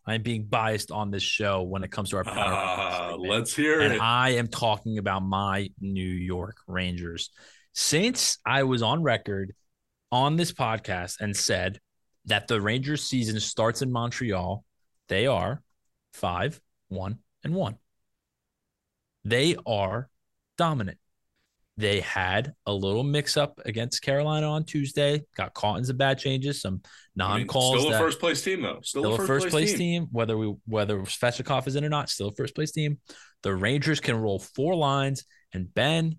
[0.05, 3.13] I'm being biased on this show when it comes to our power.
[3.13, 3.99] Uh, let's hear and it.
[3.99, 7.31] I am talking about my New York Rangers.
[7.73, 9.53] Since I was on record
[10.11, 11.79] on this podcast and said
[12.25, 14.63] that the Rangers season starts in Montreal.
[15.09, 15.63] They are
[16.13, 17.77] five, one, and one.
[19.25, 20.07] They are
[20.59, 20.99] dominant.
[21.75, 26.19] They had a little mix up against Carolina on Tuesday, got caught in some bad
[26.19, 26.81] changes, some
[27.15, 27.73] non calls.
[27.73, 28.79] I mean, still a first place team, though.
[28.83, 30.03] Still, still a first, first place, place team.
[30.03, 30.07] team.
[30.11, 32.99] Whether we whether Svechnikov is in or not, still a first place team.
[33.41, 36.17] The Rangers can roll four lines, and Ben,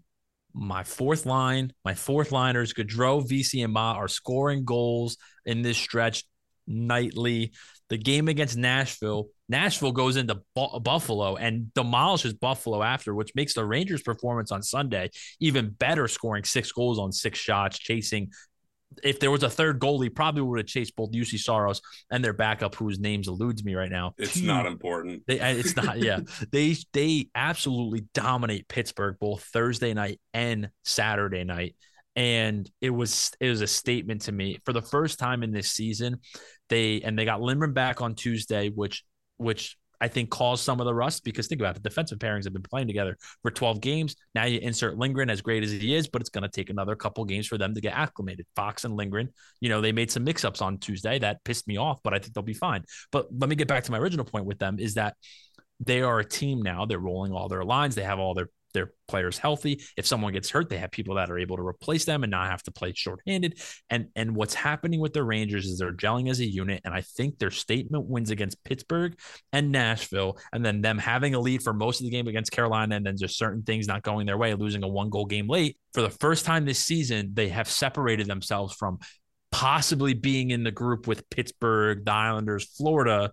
[0.53, 5.79] my fourth line, my fourth liners, Goodrow, Vesey, and Ma are scoring goals in this
[5.79, 6.25] stretch
[6.67, 7.53] nightly.
[7.91, 13.55] The game against Nashville, Nashville goes into Bu- Buffalo and demolishes Buffalo after, which makes
[13.55, 18.31] the Rangers' performance on Sunday even better, scoring six goals on six shots, chasing.
[19.03, 22.33] If there was a third goalie, probably would have chased both Juuse Saros and their
[22.33, 24.15] backup, whose names eludes me right now.
[24.19, 25.25] It's not important.
[25.27, 25.99] They, it's not.
[25.99, 26.21] Yeah,
[26.53, 31.75] they they absolutely dominate Pittsburgh both Thursday night and Saturday night
[32.17, 35.73] and it was it was a statement to me for the first time in this
[35.73, 36.19] season
[36.69, 39.03] they and they got Lindgren back on Tuesday which
[39.37, 42.45] which I think caused some of the rust because think about it, the defensive pairings
[42.45, 44.17] have been playing together for 12 games.
[44.35, 46.95] Now you insert Lindgren as great as he is, but it's going to take another
[46.95, 48.47] couple games for them to get acclimated.
[48.55, 49.31] Fox and Lindgren,
[49.61, 52.19] you know, they made some mix ups on Tuesday that pissed me off, but I
[52.19, 52.85] think they'll be fine.
[53.13, 55.17] But let me get back to my original point with them is that
[55.81, 56.85] they are a team now.
[56.87, 57.95] They're rolling all their lines.
[57.95, 59.83] They have all their their players healthy.
[59.97, 62.51] If someone gets hurt, they have people that are able to replace them and not
[62.51, 63.61] have to play shorthanded.
[63.89, 66.83] And and what's happening with the Rangers is they're gelling as a unit.
[66.85, 69.19] And I think their statement wins against Pittsburgh
[69.53, 72.97] and Nashville, and then them having a lead for most of the game against Carolina,
[72.97, 75.79] and then just certain things not going their way, losing a one goal game late.
[75.95, 78.99] For the first time this season, they have separated themselves from
[79.53, 83.33] possibly being in the group with Pittsburgh, the Islanders, Florida,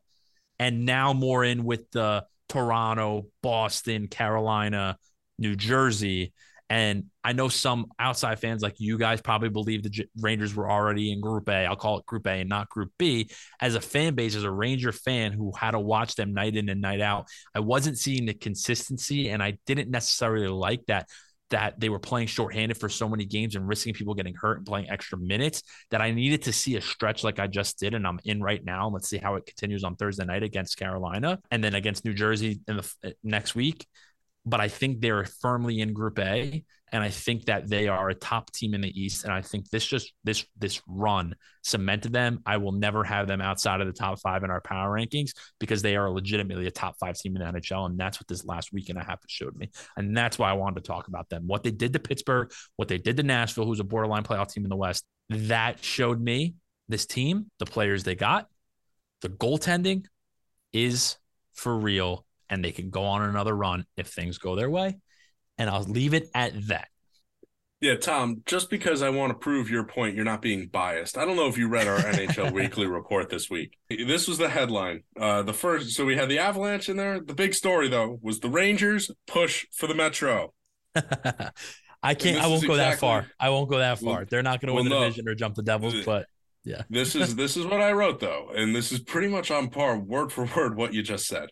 [0.60, 4.98] and now more in with the Toronto, Boston, Carolina,
[5.42, 6.34] New Jersey.
[6.70, 10.72] And I know some outside fans like you guys probably believe the J- Rangers were
[10.72, 11.66] already in Group A.
[11.66, 13.30] I'll call it Group A and not Group B.
[13.60, 16.70] As a fan base, as a Ranger fan who had to watch them night in
[16.70, 21.10] and night out, I wasn't seeing the consistency, and I didn't necessarily like that
[21.50, 24.66] that they were playing shorthanded for so many games and risking people getting hurt and
[24.66, 28.08] playing extra minutes that I needed to see a stretch like I just did and
[28.08, 28.88] I'm in right now.
[28.88, 32.62] Let's see how it continues on Thursday night against Carolina and then against New Jersey
[32.70, 33.86] in the eh, next week
[34.46, 38.16] but I think they're firmly in Group A, and I think that they are a
[38.16, 39.24] top team in the East.
[39.24, 42.42] And I think this just this this run cemented them.
[42.46, 45.82] I will never have them outside of the top five in our power rankings because
[45.82, 48.74] they are legitimately a top five team in the NHL, and that's what this last
[48.74, 49.70] week and a half has showed me.
[49.96, 51.44] And that's why I wanted to talk about them.
[51.48, 54.66] What they did to Pittsburgh, what they did to Nashville, who's a borderline playoff team
[54.66, 56.56] in the West, that showed me
[56.90, 58.48] this team, the players they got,
[59.22, 60.06] the goaltending
[60.74, 61.18] is
[61.54, 65.00] for real and they can go on another run if things go their way.
[65.58, 66.90] And I'll leave it at that.
[67.80, 71.18] Yeah, Tom, just because I want to prove your point, you're not being biased.
[71.18, 73.76] I don't know if you read our NHL weekly report this week.
[73.90, 75.02] This was the headline.
[75.20, 77.20] Uh, the first, so we had the Avalanche in there.
[77.20, 80.54] The big story, though, was the Rangers push for the Metro.
[82.04, 83.26] I can't, I won't go exactly, that far.
[83.40, 84.18] I won't go that far.
[84.18, 86.28] Well, They're not going to win well, the division or jump the Devils, but
[86.64, 86.84] yeah.
[86.90, 89.98] this is this is what I wrote though, and this is pretty much on par,
[89.98, 91.50] word for word, what you just said.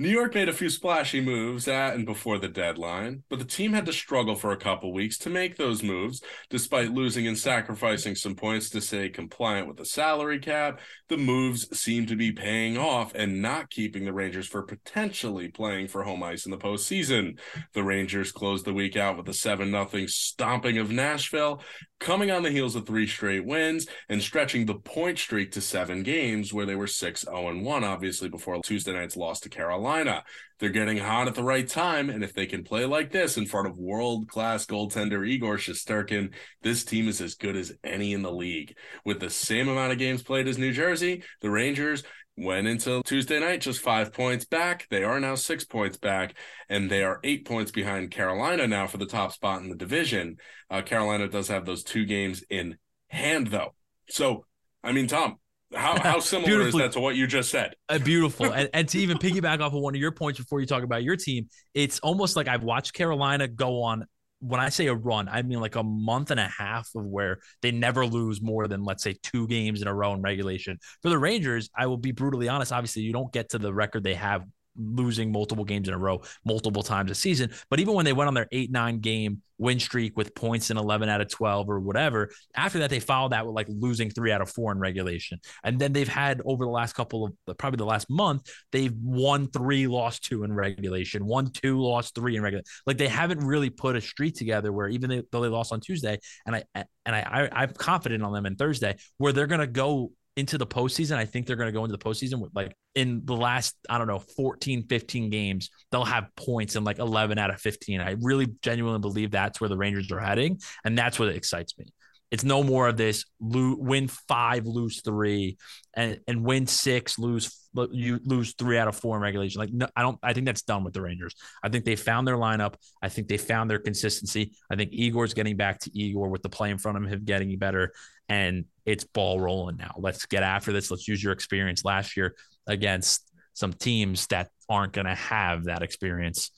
[0.00, 3.72] New York made a few splashy moves at and before the deadline, but the team
[3.72, 8.14] had to struggle for a couple weeks to make those moves, despite losing and sacrificing
[8.14, 10.78] some points to stay compliant with the salary cap.
[11.08, 15.88] The moves seem to be paying off and not keeping the Rangers for potentially playing
[15.88, 17.36] for home ice in the postseason.
[17.72, 21.60] The Rangers closed the week out with a 7 0 stomping of Nashville,
[22.00, 26.02] coming on the heels of three straight wins and stretching the point streak to seven
[26.02, 30.22] games, where they were 6 0 1, obviously, before Tuesday night's loss to Carolina.
[30.58, 33.46] They're getting hot at the right time, and if they can play like this in
[33.46, 36.32] front of world class goaltender Igor Shesterkin,
[36.62, 38.76] this team is as good as any in the league.
[39.04, 42.02] With the same amount of games played as New Jersey, the Rangers
[42.38, 44.86] went into Tuesday night just five points back.
[44.90, 46.34] They are now six points back,
[46.68, 50.36] and they are eight points behind Carolina now for the top spot in the division.
[50.70, 52.78] Uh, Carolina does have those two games in
[53.08, 53.74] hand, though.
[54.08, 54.44] So,
[54.82, 55.36] I mean, Tom,
[55.74, 57.74] how, how similar is that to what you just said?
[57.88, 58.46] Uh, beautiful.
[58.52, 61.02] and, and to even piggyback off of one of your points before you talk about
[61.02, 64.06] your team, it's almost like I've watched Carolina go on
[64.40, 67.38] when I say a run, I mean like a month and a half of where
[67.62, 70.78] they never lose more than let's say two games in a row in regulation.
[71.02, 72.72] For the Rangers, I will be brutally honest.
[72.72, 74.44] Obviously, you don't get to the record they have
[74.78, 77.50] losing multiple games in a row multiple times a season.
[77.70, 80.76] But even when they went on their eight, nine game win streak with points in
[80.76, 84.30] 11 out of 12 or whatever, after that, they followed that with like losing three
[84.30, 85.40] out of four in regulation.
[85.64, 89.48] And then they've had over the last couple of probably the last month, they've won
[89.48, 92.66] three, lost two in regulation, won two, lost three in regulation.
[92.86, 96.18] Like they haven't really put a streak together where even though they lost on Tuesday,
[96.46, 100.12] and I and I, I I'm confident on them in Thursday, where they're gonna go
[100.38, 101.16] into the postseason.
[101.16, 103.98] I think they're going to go into the postseason with like in the last, I
[103.98, 108.00] don't know, 14, 15 games, they'll have points in like 11 out of 15.
[108.00, 110.60] I really genuinely believe that's where the Rangers are heading.
[110.84, 111.86] And that's what excites me.
[112.30, 115.56] It's no more of this win five, lose three,
[115.94, 119.60] and, and win six, lose you lose three out of four in regulation.
[119.60, 120.18] Like no, I don't.
[120.22, 121.34] I think that's done with the Rangers.
[121.62, 122.74] I think they found their lineup.
[123.02, 124.52] I think they found their consistency.
[124.70, 127.56] I think Igor's getting back to Igor with the play in front of him getting
[127.58, 127.92] better,
[128.28, 129.94] and it's ball rolling now.
[129.98, 130.90] Let's get after this.
[130.90, 132.34] Let's use your experience last year
[132.66, 136.50] against some teams that aren't going to have that experience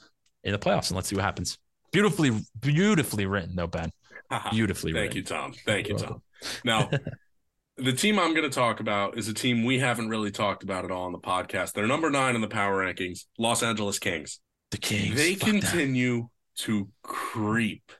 [0.44, 1.58] in the playoffs, and let's see what happens.
[1.92, 3.90] Beautifully, beautifully written though, Ben.
[4.50, 5.16] Beautifully Thank written.
[5.16, 5.52] you, Tom.
[5.66, 6.22] Thank you, Tom.
[6.64, 6.90] Now,
[7.76, 10.84] the team I'm going to talk about is a team we haven't really talked about
[10.84, 11.72] at all on the podcast.
[11.72, 14.40] They're number nine in the power rankings, Los Angeles Kings.
[14.70, 15.16] The Kings.
[15.16, 16.28] They continue that.
[16.64, 17.92] to creep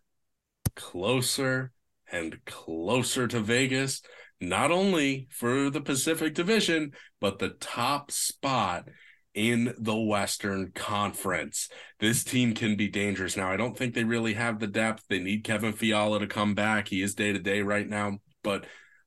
[0.76, 1.72] closer
[2.12, 4.02] and closer to Vegas,
[4.40, 8.88] not only for the Pacific Division, but the top spot
[9.34, 11.68] in the Western Conference.
[11.98, 13.36] This team can be dangerous.
[13.36, 15.04] Now, I don't think they really have the depth.
[15.08, 16.88] They need Kevin Fiala to come back.
[16.88, 18.66] He is day to day right now, but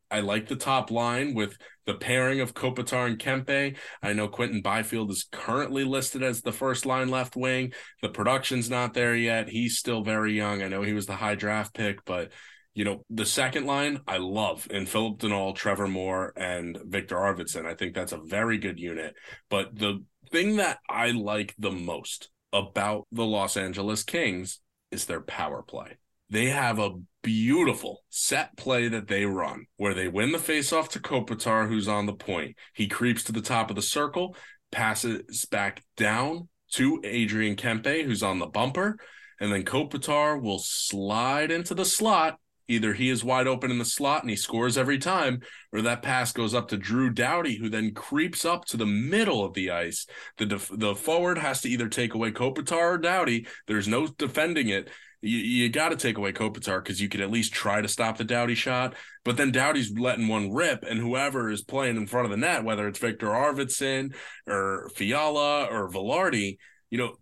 [0.09, 3.75] I like the top line with the pairing of Kopitar and Kempe.
[4.01, 7.73] I know Quinton Byfield is currently listed as the first line left wing.
[8.01, 9.49] The production's not there yet.
[9.49, 10.61] He's still very young.
[10.61, 12.31] I know he was the high draft pick, but
[12.75, 17.65] you know, the second line I love in Philip Danault, Trevor Moore, and Viktor Arvidsson.
[17.65, 19.15] I think that's a very good unit.
[19.49, 20.03] But the
[20.33, 24.59] thing that I like the most about the Los Angeles Kings
[24.89, 25.97] is their power play.
[26.27, 30.99] They have a beautiful set play that they run where they win the faceoff to
[30.99, 32.57] Kopitar, who's on the point.
[32.73, 34.35] He creeps to the top of the circle,
[34.71, 38.97] passes back down to Adrian Kempe, who's on the bumper,
[39.39, 43.85] and then Kopitar will slide into the slot either he is wide open in the
[43.85, 45.41] slot and he scores every time,
[45.71, 49.43] or that pass goes up to Drew Doughty, who then creeps up to the middle
[49.43, 50.05] of the ice.
[50.37, 53.47] The def- the forward has to either take away Kopitar or Doughty.
[53.67, 54.89] There's no defending it.
[55.21, 58.17] You, you got to take away Kopitar because you could at least try to stop
[58.17, 58.95] the Doughty shot.
[59.23, 62.63] But then Doughty's letting one rip, and whoever is playing in front of the net,
[62.63, 64.13] whether it's Viktor Arvidsson
[64.47, 66.57] or Fiala or Vilardi,
[66.93, 67.15] you know,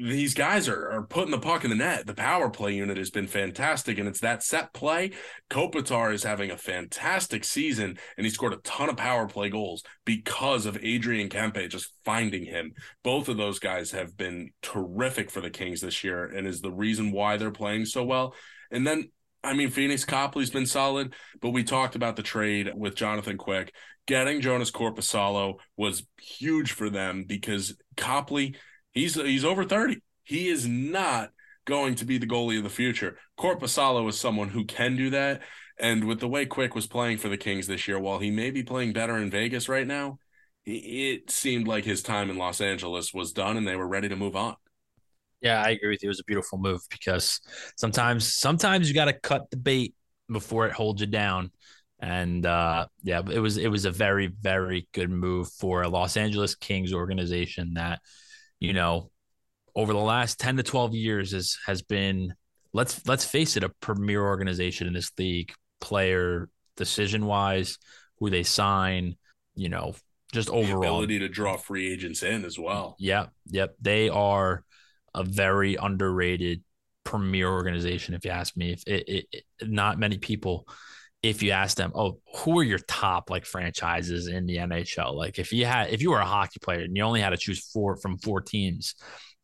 [0.00, 2.08] these guys are, are putting the puck in the net.
[2.08, 5.12] The power play unit has been fantastic, and it's that set play.
[5.48, 9.84] Kopitar is having a fantastic season, and he scored a ton of power play goals
[10.04, 12.72] because of Adrian Kempe just finding him.
[13.04, 16.72] Both of those guys have been terrific for the Kings this year, and is the
[16.72, 18.34] reason why they're playing so well.
[18.72, 19.12] And then
[19.44, 23.72] I mean, Pheonix Copley's been solid, but we talked about the trade with Jonathan Quick.
[24.06, 28.56] Getting Joonas Korpisalo was huge for them because Copley–
[28.92, 29.98] He's he's over 30.
[30.24, 31.30] He is not
[31.64, 33.18] going to be the goalie of the future.
[33.38, 35.42] Korpisalo is someone who can do that.
[35.78, 38.50] And with the way Quick was playing for the Kings this year, while he may
[38.50, 40.18] be playing better in Vegas right now,
[40.64, 44.16] it seemed like his time in Los Angeles was done and they were ready to
[44.16, 44.54] move on.
[45.40, 46.08] Yeah, I agree with you.
[46.08, 47.40] It was a beautiful move because
[47.76, 49.94] sometimes sometimes you got to cut the bait
[50.30, 51.50] before it holds you down.
[51.98, 56.16] And uh, yeah, it was it was a very very good move for a Los
[56.16, 58.00] Angeles Kings organization that
[58.62, 59.10] you know,
[59.74, 62.34] over the last 10 to 12 years has has been
[62.72, 67.78] let's let's face it, a premier organization in this league, player decision wise,
[68.18, 69.16] who they sign,
[69.54, 69.94] you know,
[70.32, 72.94] just overall the ability to draw free agents in as well.
[72.98, 73.74] Yep, yep.
[73.80, 74.64] They are
[75.14, 76.62] a very underrated
[77.04, 78.72] premier organization, if you ask me.
[78.72, 80.68] If it, it, it, not many people
[81.22, 85.14] if you ask them, oh, who are your top like franchises in the NHL?
[85.14, 87.36] Like if you had if you were a hockey player and you only had to
[87.36, 88.96] choose four from four teams,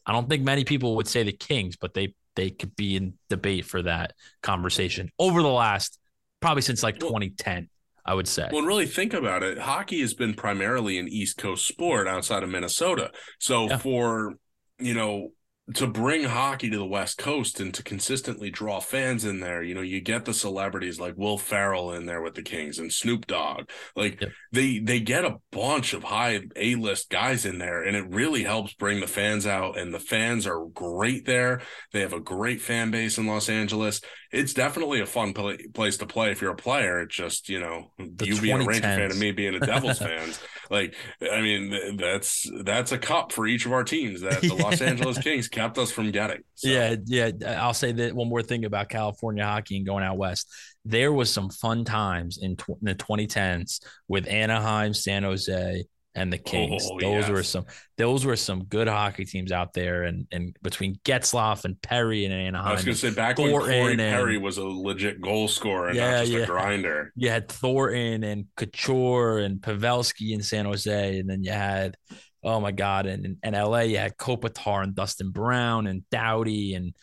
[0.05, 3.15] I don't think many people would say the Kings, but they they could be in
[3.31, 5.99] debate for that conversation over the last
[6.41, 7.69] probably since like 2010.
[8.05, 8.49] I would say.
[8.51, 9.59] Well, really think about it.
[9.59, 13.11] Hockey has been primarily an East Coast sport outside of Minnesota.
[13.39, 13.77] So yeah.
[13.77, 14.37] for,
[14.79, 15.33] you know,
[15.75, 19.75] to bring hockey to the West Coast and to consistently draw fans in there, you
[19.75, 23.27] know, you get the celebrities like Will Ferrell in there with the Kings and Snoop
[23.27, 23.69] Dogg.
[23.95, 24.31] Like yep.
[24.51, 28.45] they they get a bunch of high A list guys in there, and it really
[28.45, 29.79] helps bring the fans out.
[29.79, 31.61] And the fans are great there.
[31.93, 34.01] They have a great fan base in Los Angeles.
[34.31, 37.01] It's definitely a fun play, place to play if you're a player.
[37.01, 39.99] It's just you know the you being a Ranger fan and me being a Devils
[39.99, 40.31] fan.
[40.71, 44.81] Like I mean, that's that's a cup for each of our teams that the Los
[44.81, 46.43] Angeles Kings kept us from getting.
[46.55, 46.69] So.
[46.69, 47.31] Yeah, yeah.
[47.61, 50.53] I'll say that one more thing about California hockey and going out west.
[50.85, 55.85] There was some fun times in, tw- in the 2010s with Anaheim, San Jose,
[56.19, 56.89] and the Kings.
[56.91, 57.31] Oh, those yes.
[57.31, 61.81] were some those were some good hockey teams out there, and and between Getzlaf and
[61.81, 62.69] Perry and Anaheim.
[62.69, 65.49] I was going to say back Thornton when Corey Perry and, was a legit goal
[65.49, 66.39] scorer and yeah, not just yeah.
[66.41, 67.13] a grinder.
[67.15, 71.97] You had Thornton and Couture and Pavelski in San Jose, and then you had
[72.43, 76.75] oh my god, and in, in LA you had Kopitar and Dustin Brown and Doughty
[76.75, 76.95] and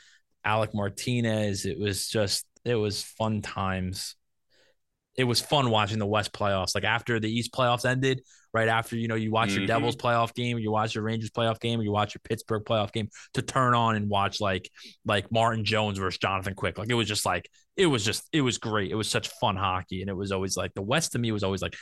[0.44, 1.66] Alec Martinez.
[1.66, 4.16] It was just it was fun times.
[5.16, 6.76] It was fun watching the West playoffs.
[6.76, 8.22] Like after the East playoffs ended,
[8.54, 9.60] right after you know you watch mm-hmm.
[9.60, 12.64] your Devils playoff game, you watch your Rangers playoff game, or you watch your Pittsburgh
[12.64, 14.70] playoff game to turn on and watch like
[15.06, 16.78] like Martin Jones versus Jonathan Quick.
[16.78, 18.92] Like it was just like it was just it was great.
[18.92, 21.44] It was such fun hockey, and it was always like the West to me was
[21.44, 21.76] always like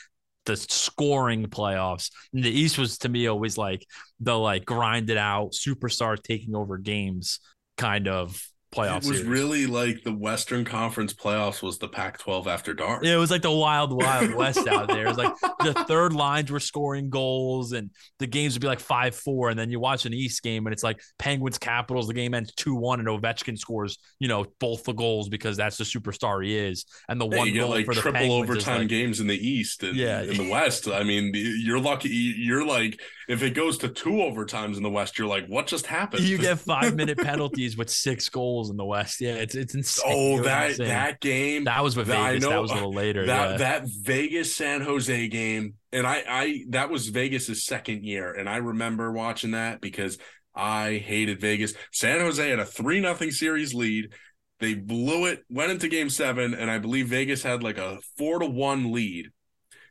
[0.45, 2.11] the scoring playoffs.
[2.33, 3.85] And the East was to me always like
[4.19, 7.39] the like grinded out superstar taking over games
[7.77, 8.41] kind of
[8.73, 8.97] playoff.
[8.97, 9.23] It was series.
[9.25, 13.03] really like the Western Conference playoffs was the Pac-12 after dark.
[13.03, 15.05] Yeah, it was like the wild, wild west out there.
[15.05, 18.79] It was like the third lines were scoring goals, and the games would be like
[18.79, 22.07] five four, and then you watch an East game, and it's like Penguins Capitals.
[22.07, 25.77] The game ends two one, and Ovechkin scores, you know, both the goals because that's
[25.77, 29.19] the superstar he is, and the one goal like for the triple overtime like, games
[29.19, 29.83] in the East.
[29.83, 30.87] And, yeah, in the West.
[30.87, 32.09] I mean, you're lucky.
[32.09, 35.85] You're like if it goes to two overtimes in the West, you're like, what just
[35.85, 36.23] happened?
[36.23, 39.21] You get five minute penalties with six goals in the West.
[39.21, 40.13] Yeah, it's it's insane.
[40.13, 40.87] Oh, that insane.
[40.87, 41.63] that game.
[41.65, 42.43] That was with Vegas.
[42.43, 43.25] Know, that was a little later.
[43.25, 43.57] That yeah.
[43.57, 48.57] that Vegas San Jose game, and I I that was Vegas's second year, and I
[48.57, 50.17] remember watching that because
[50.55, 51.73] I hated Vegas.
[51.91, 54.13] San Jose had a three nothing series lead.
[54.59, 58.39] They blew it, went into game seven, and I believe Vegas had like a four
[58.39, 59.31] to one lead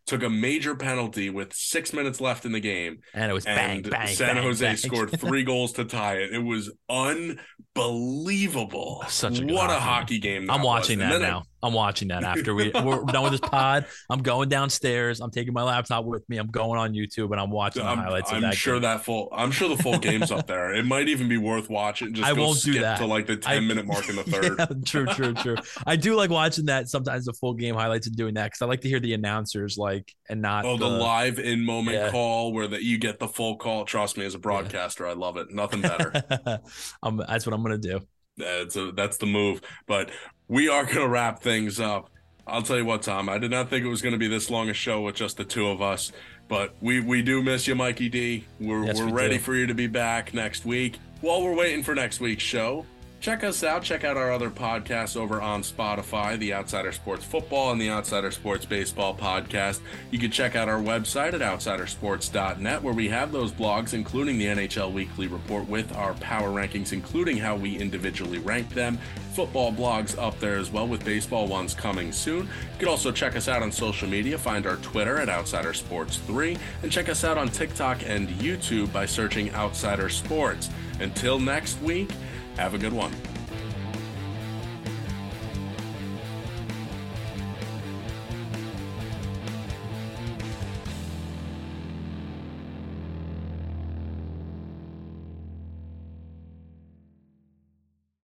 [0.06, 2.98] took a major penalty with six minutes left in the game.
[3.14, 4.76] And it was bang, bang, San bang, Jose bang.
[4.76, 6.34] scored three goals to tie it.
[6.34, 9.04] It was unbelievable.
[9.08, 10.50] Such a what hockey a hockey game.
[10.50, 11.10] I'm watching was.
[11.10, 11.44] that now.
[11.62, 13.86] I'm watching that after we, we're done with this pod.
[14.10, 15.20] I'm going downstairs.
[15.20, 16.38] I'm taking my laptop with me.
[16.38, 18.32] I'm going on YouTube and I'm watching the I'm, highlights.
[18.32, 18.82] I'm that sure game.
[18.82, 19.28] that full.
[19.32, 20.74] I'm sure the full game's up there.
[20.74, 22.14] It might even be worth watching.
[22.14, 24.56] Just I won't do that to like the 10 I, minute mark in the third.
[24.58, 25.56] Yeah, true, true, true.
[25.86, 28.66] I do like watching that sometimes the full game highlights and doing that because I
[28.66, 32.10] like to hear the announcers like and not oh the, the live in moment yeah.
[32.10, 33.84] call where that you get the full call.
[33.84, 35.10] Trust me, as a broadcaster, yeah.
[35.12, 35.52] I love it.
[35.52, 36.10] Nothing better.
[36.32, 38.00] that's what I'm gonna do.
[38.36, 39.60] That's a, that's the move.
[39.86, 40.10] But
[40.48, 42.10] we are gonna wrap things up.
[42.46, 43.28] I'll tell you what, Tom.
[43.28, 45.36] I did not think it was going to be this long a show with just
[45.36, 46.10] the two of us,
[46.48, 48.44] but we we do miss you, Mikey D.
[48.58, 49.42] We're yes, we're we ready do.
[49.42, 50.98] for you to be back next week.
[51.20, 52.84] While we're waiting for next week's show,
[53.22, 53.84] check us out.
[53.84, 58.32] Check out our other podcasts over on Spotify, the Outsider Sports Football and the Outsider
[58.32, 59.80] Sports Baseball podcast.
[60.10, 64.46] You can check out our website at outsidersports.net, where we have those blogs, including the
[64.46, 68.98] NHL Weekly Report with our power rankings, including how we individually rank them.
[69.34, 72.40] Football blogs up there as well, with baseball ones coming soon.
[72.40, 74.36] You can also check us out on social media.
[74.36, 78.92] Find our Twitter at Outsider Sports 3 and check us out on TikTok and YouTube
[78.92, 80.70] by searching Outsider Sports.
[80.98, 82.10] Until next week,
[82.56, 83.12] have a good one.